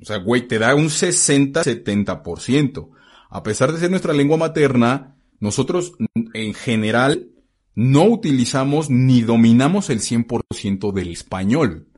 [0.00, 2.90] o sea, güey, te da un 60-70%.
[3.30, 5.94] A pesar de ser nuestra lengua materna, nosotros
[6.34, 7.30] en general
[7.74, 11.88] no utilizamos ni dominamos el 100% del español.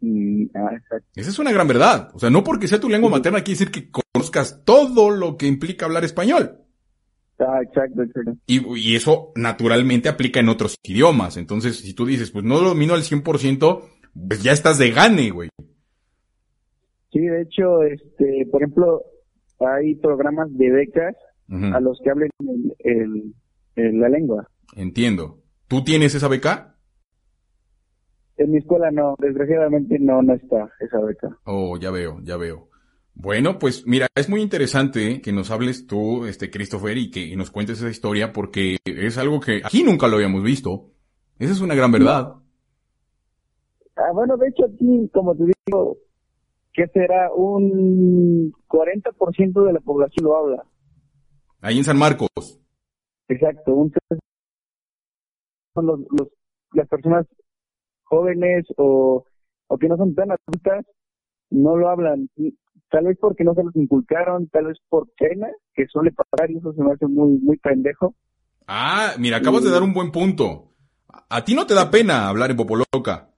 [0.00, 0.70] Mm, ah.
[1.14, 2.10] Esa es una gran verdad.
[2.14, 5.46] O sea, no porque sea tu lengua materna quiere decir que conozcas todo lo que
[5.46, 6.60] implica hablar español.
[7.38, 8.34] Ah, exacto, exacto.
[8.46, 11.36] Y, y eso naturalmente aplica en otros idiomas.
[11.36, 13.82] Entonces, si tú dices, pues no lo domino al 100%,
[14.28, 15.50] pues ya estás de gane, güey.
[17.12, 19.02] Sí, de hecho, este, por ejemplo,
[19.60, 21.14] hay programas de becas
[21.74, 23.34] a los que hablen el, el-
[23.76, 24.48] el- la lengua.
[24.74, 25.42] Entiendo.
[25.68, 26.76] ¿Tú tienes esa beca?
[28.36, 31.38] En mi escuela no, desgraciadamente no, no está esa beca.
[31.44, 32.68] Oh, ya veo, ya veo.
[33.18, 37.34] Bueno, pues mira, es muy interesante que nos hables tú, este Christopher, y que y
[37.36, 40.90] nos cuentes esa historia porque es algo que aquí nunca lo habíamos visto.
[41.38, 42.34] Esa es una gran verdad.
[43.96, 45.96] Ah, bueno, de hecho aquí, como te digo,
[46.74, 50.64] que será un 40% de la población lo habla.
[51.62, 52.28] Ahí en San Marcos.
[53.28, 53.92] Exacto, un
[55.74, 56.28] son los, los-
[56.72, 57.26] las personas
[58.04, 59.24] jóvenes o,
[59.68, 60.84] o que no son tan adultas
[61.50, 62.28] no lo hablan.
[62.36, 62.54] Y
[62.90, 66.58] Tal vez porque no se los inculcaron, tal vez por pena, que suele pasar y
[66.58, 68.14] eso se me hace muy muy pendejo.
[68.66, 70.72] Ah, mira, acabas de dar un buen punto.
[71.28, 73.30] A ti no te da pena hablar en Popoloca.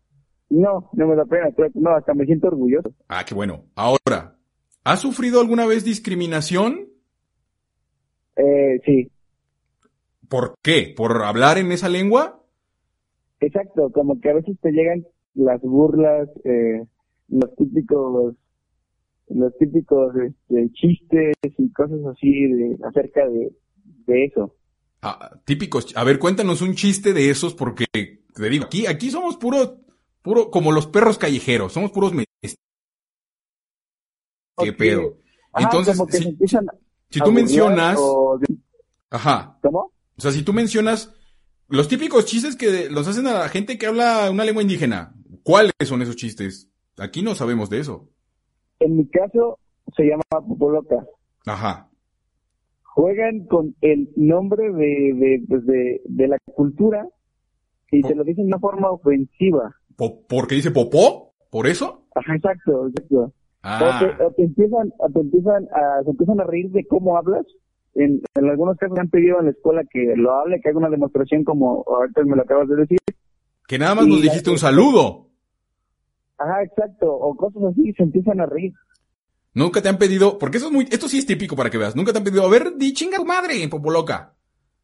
[0.50, 2.92] No, no me da pena, no, hasta me siento orgulloso.
[3.08, 3.64] Ah, qué bueno.
[3.74, 4.36] Ahora,
[4.84, 6.88] ¿has sufrido alguna vez discriminación?
[8.36, 9.10] Eh, sí,
[10.28, 10.92] ¿Por qué?
[10.96, 12.42] ¿Por hablar en esa lengua?
[13.40, 16.84] exacto, como que a veces te llegan las burlas, eh,
[17.28, 18.34] los típicos
[19.30, 23.52] los típicos este, chistes y cosas así de, acerca de,
[24.06, 24.54] de eso.
[25.02, 25.96] Ah, típicos.
[25.96, 29.80] A ver, cuéntanos un chiste de esos porque te digo, aquí, aquí somos puro,
[30.22, 32.24] puro, como los perros callejeros, somos puros me-
[34.56, 35.18] ¿Qué pedo?
[35.52, 36.58] Ajá, Entonces, como que si- se
[37.10, 38.38] Si tú mencionas, o
[39.10, 39.92] ajá, ¿Cómo?
[40.16, 41.14] o sea, si tú mencionas
[41.68, 45.14] los típicos chistes que los hacen a la gente que habla una lengua indígena,
[45.44, 46.68] ¿cuáles son esos chistes?
[46.96, 48.10] Aquí no sabemos de eso.
[48.80, 49.58] En mi caso
[49.96, 51.04] se llama Popoloca.
[51.46, 51.88] Ajá.
[52.82, 57.06] Juegan con el nombre de, de, pues, de, de la cultura
[57.90, 59.74] y te lo dicen de una forma ofensiva.
[59.96, 61.32] Po- ¿Porque dice popó?
[61.50, 62.04] ¿Por eso?
[62.14, 63.32] Ajá, exacto, exacto.
[63.62, 63.80] Ah.
[63.82, 67.16] O, te, o te empiezan, o te empiezan a, se empiezan a reír de cómo
[67.16, 67.46] hablas.
[67.94, 70.78] En, en algunos casos me han pedido en la escuela que lo hable, que haga
[70.78, 72.98] una demostración como ahorita me lo acabas de decir.
[73.66, 75.27] Que nada más nos dijiste un saludo.
[76.38, 77.12] Ajá, exacto.
[77.12, 78.72] O cosas así, se empiezan a reír.
[79.54, 81.96] Nunca te han pedido, porque eso es muy, esto sí es típico para que veas.
[81.96, 84.34] Nunca te han pedido, a ver, di chinga tu madre, popoloca.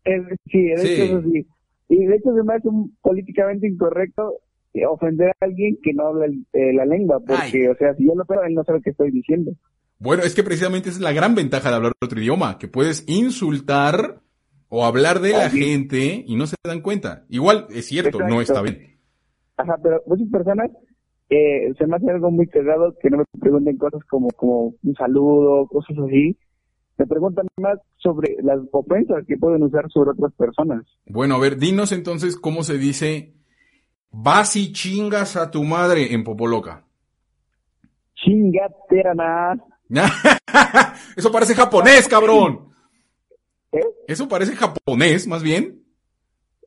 [0.05, 0.89] Es- sí, de Sí.
[0.89, 1.47] hecho eso sí.
[1.89, 4.35] Y de hecho se me hace un políticamente incorrecto
[4.73, 7.67] eh, ofender a alguien que no habla eh, la lengua, porque, Ay.
[7.69, 9.53] o sea, si yo lo pero él no sabe qué estoy diciendo.
[10.01, 13.05] Bueno, es que precisamente esa es la gran ventaja de hablar otro idioma, que puedes
[13.09, 14.21] insultar
[14.69, 17.25] o hablar de la gente y no se dan cuenta.
[17.29, 18.99] Igual, es cierto, no está bien.
[19.57, 20.71] Ajá, pero muchas personas
[21.31, 24.95] eh, se me hace algo muy cagado que no me pregunten cosas como, como un
[24.95, 26.37] saludo, cosas así.
[26.97, 30.85] Me preguntan más sobre las ofensas que pueden usar sobre otras personas.
[31.07, 33.35] Bueno, a ver, dinos entonces cómo se dice
[34.11, 36.85] vas y chingas a tu madre en popoloca.
[38.15, 39.57] Chingaterana.
[41.17, 42.73] Eso parece japonés, cabrón.
[43.73, 43.81] ¿Eh?
[44.07, 45.83] Eso parece japonés, más bien.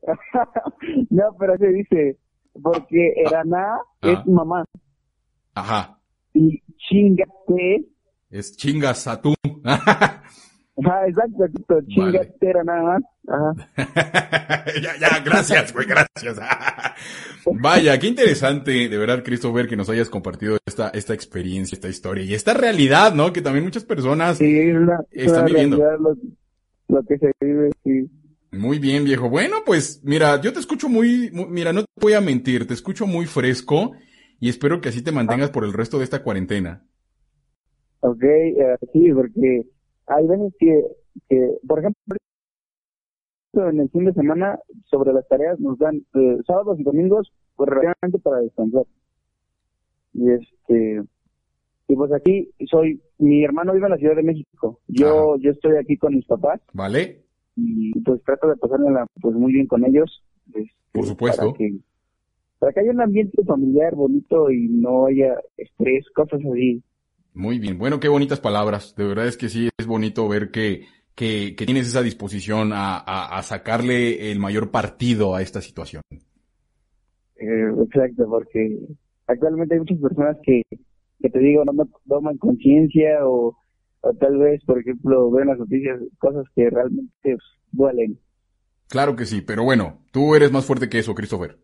[1.10, 2.18] no, pero se dice,
[2.62, 4.10] porque Eraná Ah.
[4.10, 4.64] es mamá.
[5.54, 5.98] Ajá.
[6.34, 7.84] Y chingate,
[8.30, 9.34] Es chingas a tú.
[9.64, 10.22] ajá,
[11.08, 13.02] exacto, exacto, chingatera nada más.
[13.28, 14.64] Ajá.
[14.82, 16.38] ya, ya, gracias, güey, gracias.
[17.60, 22.24] Vaya, qué interesante, de verdad, Christopher, que nos hayas compartido esta, esta experiencia, esta historia
[22.24, 23.32] y esta realidad, ¿no?
[23.32, 24.38] Que también muchas personas...
[24.38, 25.76] Sí, es una, es Están una viviendo.
[25.78, 28.10] realidad lo, lo que se vive, sí.
[28.50, 29.28] Muy bien, viejo.
[29.28, 32.74] Bueno, pues, mira, yo te escucho muy, muy- mira, no te voy a mentir, te
[32.74, 33.92] escucho muy fresco
[34.40, 36.84] y espero que así te mantengas por el resto de esta cuarentena.
[38.00, 39.66] Ok, eh, sí, porque
[40.06, 40.84] hay veces que,
[41.28, 42.16] que, por ejemplo,
[43.54, 47.68] en el fin de semana, sobre las tareas nos dan eh, sábados y domingos, pues
[47.68, 48.84] realmente para descansar.
[50.14, 51.02] Y este,
[51.88, 54.80] y pues aquí soy, mi hermano vive en la Ciudad de México.
[54.88, 57.24] Yo, yo estoy aquí con mis papás ¿Vale?
[57.58, 60.22] Y pues trato de pasármela pues muy bien con ellos.
[60.54, 61.46] este, Por supuesto.
[61.46, 61.76] Para que,
[62.58, 66.82] para que haya un ambiente familiar bonito y no haya estrés, cosas así.
[67.34, 67.78] Muy bien.
[67.78, 68.94] Bueno, qué bonitas palabras.
[68.96, 72.96] De verdad es que sí, es bonito ver que, que, que tienes esa disposición a,
[72.96, 76.02] a, a sacarle el mayor partido a esta situación.
[76.10, 78.78] Eh, exacto, porque
[79.26, 80.62] actualmente hay muchas personas que,
[81.20, 83.56] que te digo, no, no toman conciencia o,
[84.00, 87.36] o tal vez, por ejemplo, ven las noticias, cosas que realmente
[87.72, 88.18] duelen.
[88.88, 91.58] Claro que sí, pero bueno, tú eres más fuerte que eso, Christopher.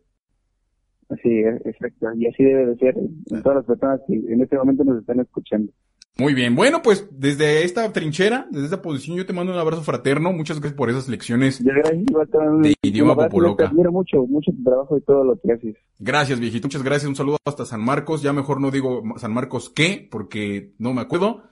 [1.21, 2.07] Sí, eh, exacto.
[2.15, 5.19] Y así debe de ser en todas las personas que en este momento nos están
[5.19, 5.71] escuchando.
[6.17, 9.83] Muy bien, bueno, pues desde esta trinchera, desde esta posición, yo te mando un abrazo
[9.83, 10.31] fraterno.
[10.31, 11.61] Muchas gracias por esas lecciones.
[11.61, 13.65] De idioma popoloca.
[13.65, 15.75] Te admiro mucho, mucho tu trabajo y todo lo que haces.
[15.99, 16.67] Gracias, viejito.
[16.67, 17.09] Muchas gracias.
[17.09, 18.21] Un saludo hasta San Marcos.
[18.21, 21.43] Ya mejor no digo San Marcos qué, porque no me acuerdo.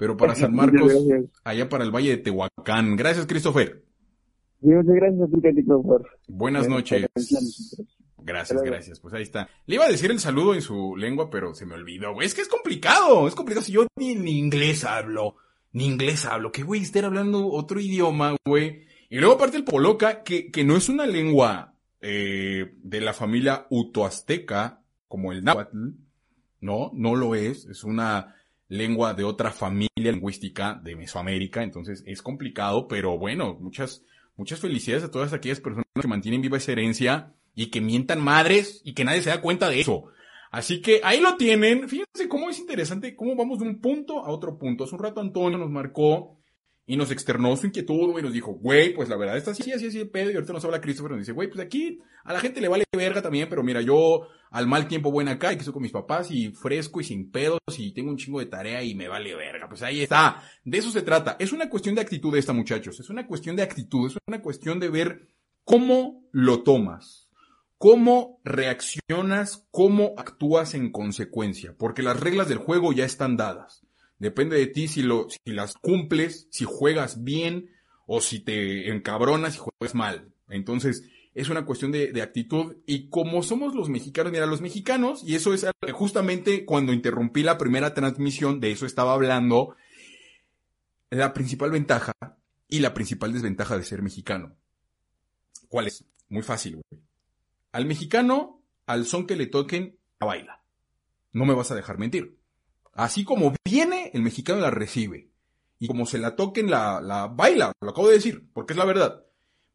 [0.00, 0.94] Pero para San Marcos,
[1.44, 2.96] allá para el Valle de Tehuacán.
[2.96, 3.84] Gracias, Christopher.
[4.62, 7.06] Muchas gracias a ti, por Buenas noches.
[8.16, 8.98] Gracias, gracias.
[8.98, 9.50] Pues ahí está.
[9.66, 12.26] Le iba a decir el saludo en su lengua, pero se me olvidó, güey.
[12.26, 13.62] Es que es complicado, es complicado.
[13.62, 15.36] Si yo ni, ni inglés hablo,
[15.72, 18.86] ni inglés hablo, ¿qué voy a estar hablando otro idioma, güey?
[19.10, 23.66] Y luego aparte el poloca, que, que no es una lengua eh, de la familia
[23.68, 25.76] utoazteca, como el náhuatl.
[26.62, 27.66] No, no lo es.
[27.66, 28.34] Es una
[28.70, 31.62] lengua de otra familia lingüística de Mesoamérica.
[31.62, 34.04] Entonces es complicado, pero bueno, muchas,
[34.36, 38.80] muchas felicidades a todas aquellas personas que mantienen viva esa herencia y que mientan madres
[38.84, 40.04] y que nadie se da cuenta de eso.
[40.50, 41.88] Así que ahí lo tienen.
[41.88, 44.84] Fíjense cómo es interesante, cómo vamos de un punto a otro punto.
[44.84, 46.39] Hace un rato Antonio nos marcó
[46.90, 49.86] y nos externó su inquietud, güey, nos dijo, güey, pues la verdad está así, así,
[49.86, 50.32] así el pedo.
[50.32, 52.82] Y ahorita nos habla Christopher, nos dice, güey, pues aquí a la gente le vale
[52.92, 55.92] verga también, pero mira, yo al mal tiempo buen acá y que estoy con mis
[55.92, 59.36] papás y fresco y sin pedos y tengo un chingo de tarea y me vale
[59.36, 59.68] verga.
[59.68, 60.42] Pues ahí está.
[60.64, 61.36] De eso se trata.
[61.38, 62.98] Es una cuestión de actitud esta, muchachos.
[62.98, 64.08] Es una cuestión de actitud.
[64.08, 65.28] Es una cuestión de ver
[65.62, 67.28] cómo lo tomas.
[67.78, 73.86] Cómo reaccionas, cómo actúas en consecuencia, porque las reglas del juego ya están dadas.
[74.20, 77.70] Depende de ti si, lo, si las cumples, si juegas bien
[78.06, 80.30] o si te encabronas y juegas mal.
[80.48, 85.22] Entonces, es una cuestión de, de actitud y como somos los mexicanos, mira, los mexicanos,
[85.24, 89.74] y eso es justamente cuando interrumpí la primera transmisión, de eso estaba hablando,
[91.08, 92.12] la principal ventaja
[92.68, 94.54] y la principal desventaja de ser mexicano.
[95.68, 96.04] ¿Cuál es?
[96.28, 97.02] Muy fácil, güey.
[97.72, 100.62] Al mexicano, al son que le toquen, a baila.
[101.32, 102.39] No me vas a dejar mentir.
[102.92, 105.30] Así como viene, el mexicano la recibe.
[105.78, 107.72] Y como se la toquen, la, la baila.
[107.80, 109.24] Lo acabo de decir, porque es la verdad.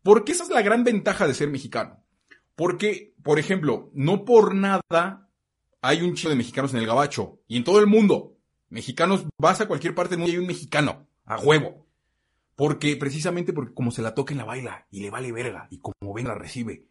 [0.04, 2.04] Porque esa es la gran ventaja de ser mexicano.
[2.56, 5.30] Porque, por ejemplo, no por nada
[5.82, 8.38] hay un chico de mexicanos en el gabacho y en todo el mundo.
[8.70, 11.86] Mexicanos, vas a cualquier parte del mundo y hay un mexicano, a huevo.
[12.56, 15.80] Porque, precisamente porque como se la toca en la baila y le vale verga y
[15.80, 16.88] como venga la recibe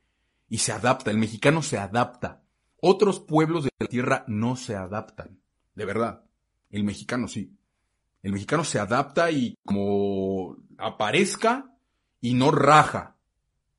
[0.49, 2.43] y se adapta, el mexicano se adapta.
[2.81, 5.41] Otros pueblos de la tierra no se adaptan,
[5.75, 6.25] de verdad.
[6.71, 7.57] El mexicano sí.
[8.23, 11.71] El mexicano se adapta y como aparezca
[12.21, 13.17] y no raja.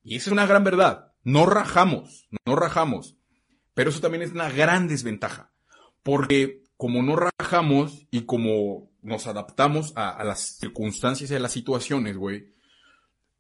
[0.03, 1.13] Y esa es una gran verdad.
[1.23, 3.17] No rajamos, no rajamos.
[3.73, 5.51] Pero eso también es una gran desventaja.
[6.03, 12.17] Porque como no rajamos y como nos adaptamos a, las circunstancias y a las situaciones,
[12.17, 12.47] güey,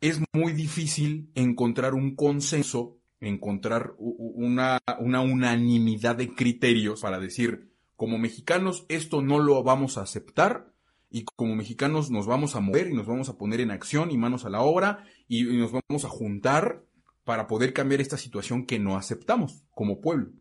[0.01, 8.17] es muy difícil encontrar un consenso, encontrar una, una unanimidad de criterios para decir, como
[8.17, 10.73] mexicanos esto no lo vamos a aceptar
[11.09, 14.17] y como mexicanos nos vamos a mover y nos vamos a poner en acción y
[14.17, 16.83] manos a la obra y, nos vamos a juntar
[17.23, 20.31] para poder cambiar esta situación que no aceptamos como pueblo.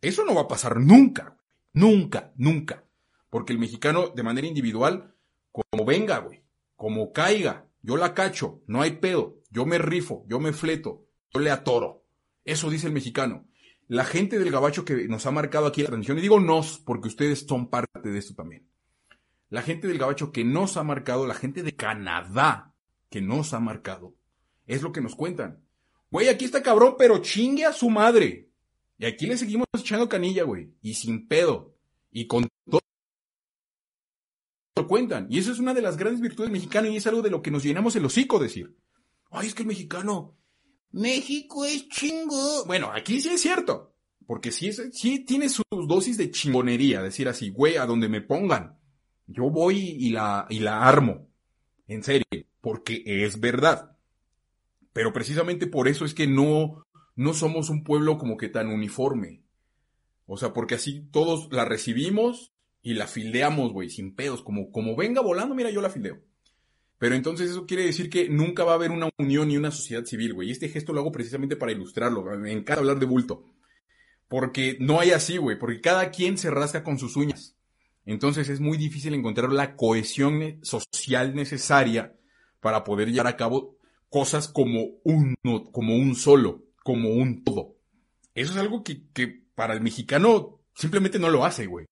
[0.00, 1.38] Eso no va a pasar nunca,
[1.72, 2.84] nunca, nunca.
[3.30, 5.14] Porque el mexicano de manera individual,
[5.50, 6.42] como venga, güey,
[6.76, 11.40] como caiga, yo la cacho, no hay pedo, yo me rifo, yo me fleto, yo
[11.40, 12.04] le atoro.
[12.44, 13.46] Eso dice el mexicano.
[13.92, 17.08] La gente del gabacho que nos ha marcado aquí la transmisión, y digo nos, porque
[17.08, 18.66] ustedes son parte de esto también.
[19.50, 22.72] La gente del gabacho que nos ha marcado, la gente de Canadá
[23.10, 24.14] que nos ha marcado,
[24.66, 25.60] es lo que nos cuentan.
[26.10, 28.48] Güey, aquí está cabrón, pero chingue a su madre.
[28.96, 30.72] Y aquí le seguimos echando canilla, güey.
[30.80, 31.74] Y sin pedo.
[32.10, 32.80] Y con todo
[34.74, 35.26] lo cuentan.
[35.28, 37.50] Y eso es una de las grandes virtudes mexicanas y es algo de lo que
[37.50, 38.74] nos llenamos el hocico decir.
[39.30, 40.34] Ay, es que el mexicano.
[40.92, 42.64] México es chingo.
[42.66, 43.94] Bueno, aquí sí es cierto.
[44.26, 47.02] Porque sí, es, sí tiene sus dosis de chingonería.
[47.02, 48.78] Decir así, güey, a donde me pongan.
[49.26, 51.28] Yo voy y la, y la armo.
[51.86, 52.26] En serio.
[52.60, 53.96] Porque es verdad.
[54.92, 56.86] Pero precisamente por eso es que no,
[57.16, 59.42] no somos un pueblo como que tan uniforme.
[60.26, 62.52] O sea, porque así todos la recibimos
[62.82, 64.42] y la fildeamos, güey, sin pedos.
[64.42, 66.20] Como, como venga volando, mira, yo la fildeo.
[67.02, 70.04] Pero entonces eso quiere decir que nunca va a haber una unión ni una sociedad
[70.04, 70.46] civil, güey.
[70.46, 72.22] Y este gesto lo hago precisamente para ilustrarlo.
[72.38, 73.42] Me encanta hablar de bulto.
[74.28, 75.58] Porque no hay así, güey.
[75.58, 77.56] Porque cada quien se rasca con sus uñas.
[78.06, 82.14] Entonces es muy difícil encontrar la cohesión social necesaria
[82.60, 85.34] para poder llevar a cabo cosas como uno,
[85.72, 87.74] como un solo como un todo.
[88.36, 91.86] Eso es algo que, que para el mexicano simplemente no lo hace, güey.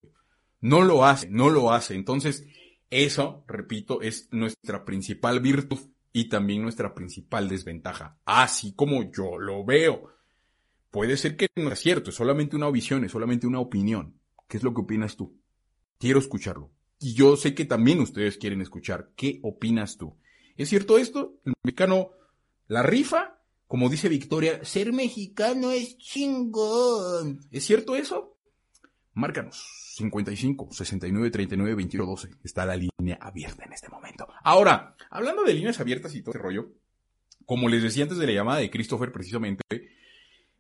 [0.61, 1.97] No lo hace, no lo hace.
[1.97, 2.47] Entonces,
[2.91, 5.79] eso, repito, es nuestra principal virtud
[6.12, 8.19] y también nuestra principal desventaja.
[8.25, 10.12] Así como yo lo veo.
[10.91, 14.19] Puede ser que no es cierto, es solamente una visión, es solamente una opinión.
[14.49, 15.41] ¿Qué es lo que opinas tú?
[15.99, 16.73] Quiero escucharlo.
[16.99, 19.12] Y yo sé que también ustedes quieren escuchar.
[19.17, 20.17] ¿Qué opinas tú?
[20.57, 21.41] ¿Es cierto esto?
[21.45, 22.11] ¿El mexicano
[22.67, 23.41] la rifa
[23.71, 27.39] como dice Victoria, ser mexicano es chingón.
[27.53, 28.37] ¿Es cierto eso?
[29.15, 29.90] Márcanos.
[30.01, 32.31] 55 69 39 21 12.
[32.43, 34.27] Está la línea abierta en este momento.
[34.43, 36.70] Ahora, hablando de líneas abiertas y todo ese rollo,
[37.47, 39.62] como les decía antes de la llamada de Christopher, precisamente,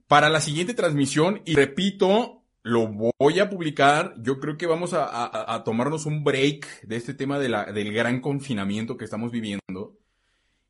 [0.06, 4.14] para la siguiente transmisión, y repito, lo voy a publicar.
[4.18, 9.04] Yo creo que vamos a, tomarnos un break de este tema del gran confinamiento que
[9.04, 9.96] estamos viviendo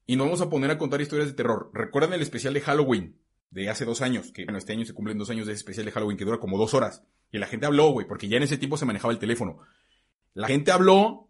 [0.06, 1.70] y nos vamos a poner a contar historias de terror.
[1.72, 3.16] ¿Recuerdan el especial de Halloween
[3.50, 4.32] de hace dos años?
[4.32, 6.38] Que bueno, este año se cumplen dos años de ese especial de Halloween que dura
[6.38, 7.02] como dos horas.
[7.32, 9.58] Y la gente habló, güey, porque ya en ese tiempo se manejaba el teléfono.
[10.34, 11.28] La gente habló,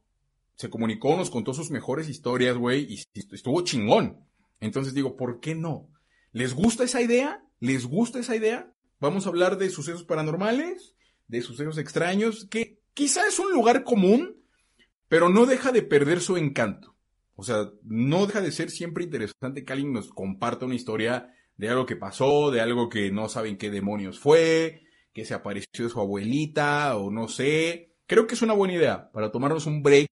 [0.55, 3.03] se comunicó, nos contó sus mejores historias, güey, y
[3.33, 4.25] estuvo chingón.
[4.61, 5.89] Entonces digo, ¿por qué no?
[6.33, 7.43] ¿Les gusta esa idea?
[7.61, 8.73] ¿Les gusta esa idea?
[9.01, 10.95] Vamos a hablar de sucesos paranormales,
[11.29, 14.37] de sucesos extraños, que quizá es un lugar común,
[15.09, 16.95] pero no deja de perder su encanto.
[17.35, 21.69] O sea, no deja de ser siempre interesante que alguien nos comparta una historia de
[21.69, 24.81] algo que pasó, de algo que no saben qué demonios fue,
[25.13, 27.93] que se apareció de su abuelita o no sé.
[28.07, 30.09] Creo que es una buena idea para tomarnos un break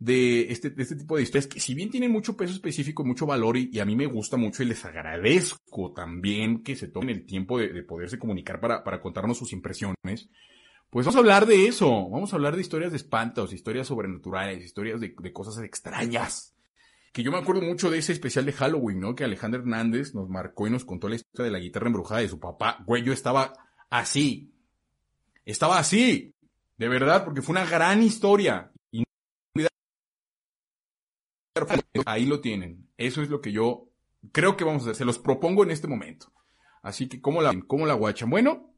[0.00, 3.56] de este, este tipo de historias que si bien tienen mucho peso específico, mucho valor
[3.56, 7.60] y, a mí me gusta mucho y les agradezco también que se tomen el tiempo
[7.60, 10.28] de, poderse comunicar para, para contarnos sus impresiones.
[10.90, 14.64] Pues vamos a hablar de eso, vamos a hablar de historias de espantos, historias sobrenaturales,
[14.64, 16.53] historias de, cosas extrañas.
[17.14, 19.14] Que yo me acuerdo mucho de ese especial de Halloween, ¿no?
[19.14, 22.28] Que Alejandro Hernández nos marcó y nos contó la historia de la guitarra embrujada de
[22.28, 22.82] su papá.
[22.84, 23.52] Güey, yo estaba
[23.88, 24.52] así.
[25.44, 26.34] Estaba así.
[26.76, 28.72] De verdad, porque fue una gran historia.
[28.90, 29.04] Y
[32.04, 32.88] ahí lo tienen.
[32.96, 33.88] Eso es lo que yo
[34.32, 34.96] creo que vamos a hacer.
[34.96, 36.32] Se los propongo en este momento.
[36.82, 38.28] Así que, ¿cómo la, cómo la guachan?
[38.28, 38.74] Bueno,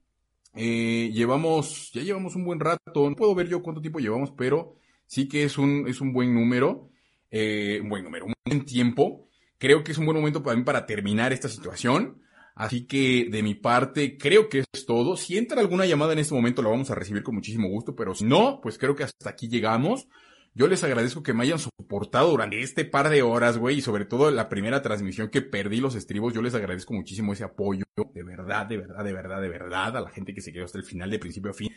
[0.55, 4.77] eh, llevamos, ya llevamos un buen rato, no puedo ver yo cuánto tiempo llevamos, pero
[5.07, 6.91] sí que es un, es un buen número,
[7.31, 9.29] eh, un buen un buen tiempo.
[9.59, 12.23] Creo que es un buen momento para mí para terminar esta situación.
[12.55, 15.17] Así que de mi parte creo que es todo.
[15.17, 18.15] Si entra alguna llamada en este momento la vamos a recibir con muchísimo gusto, pero
[18.15, 20.09] si no, pues creo que hasta aquí llegamos.
[20.55, 24.07] Yo les agradezco que me hayan soportado durante este par de horas, güey, y sobre
[24.07, 26.33] todo la primera transmisión que perdí los estribos.
[26.33, 27.85] Yo les agradezco muchísimo ese apoyo,
[28.15, 30.79] de verdad, de verdad, de verdad, de verdad, a la gente que se quedó hasta
[30.79, 31.69] el final, de principio a fin.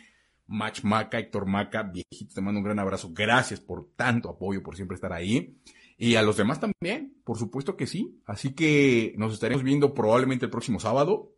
[0.50, 3.10] Match Maca, Héctor Maca, viejito, te mando un gran abrazo.
[3.12, 5.56] Gracias por tanto apoyo, por siempre estar ahí.
[5.96, 8.20] Y a los demás también, por supuesto que sí.
[8.26, 11.32] Así que nos estaremos viendo probablemente el próximo sábado.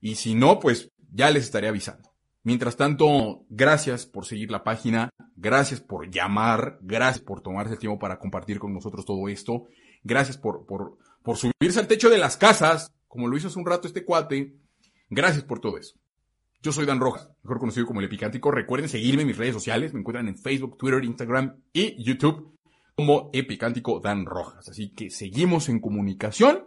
[0.00, 2.10] Y si no, pues ya les estaré avisando.
[2.42, 7.98] Mientras tanto, gracias por seguir la página, gracias por llamar, gracias por tomarse el tiempo
[7.98, 9.66] para compartir con nosotros todo esto,
[10.02, 13.66] gracias por, por, por subirse al techo de las casas, como lo hizo hace un
[13.66, 14.54] rato este cuate,
[15.10, 15.99] gracias por todo eso.
[16.62, 18.50] Yo soy Dan Rojas, mejor conocido como El Epicántico.
[18.50, 22.58] Recuerden seguirme en mis redes sociales, me encuentran en Facebook, Twitter, Instagram y YouTube
[22.94, 24.68] como Epicántico Dan Rojas.
[24.68, 26.66] Así que seguimos en comunicación.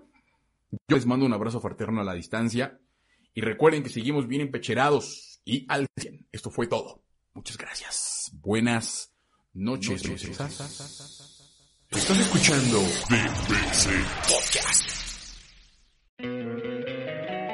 [0.72, 2.80] Yo les mando un abrazo fraterno a la distancia.
[3.36, 6.28] Y recuerden que seguimos bien empecherados y al 100.
[6.32, 7.04] Esto fue todo.
[7.36, 8.32] Muchas gracias.
[8.34, 9.14] Buenas
[9.54, 10.04] noches.
[11.92, 12.80] Estás escuchando
[13.10, 13.90] BBC
[14.28, 14.90] Podcast.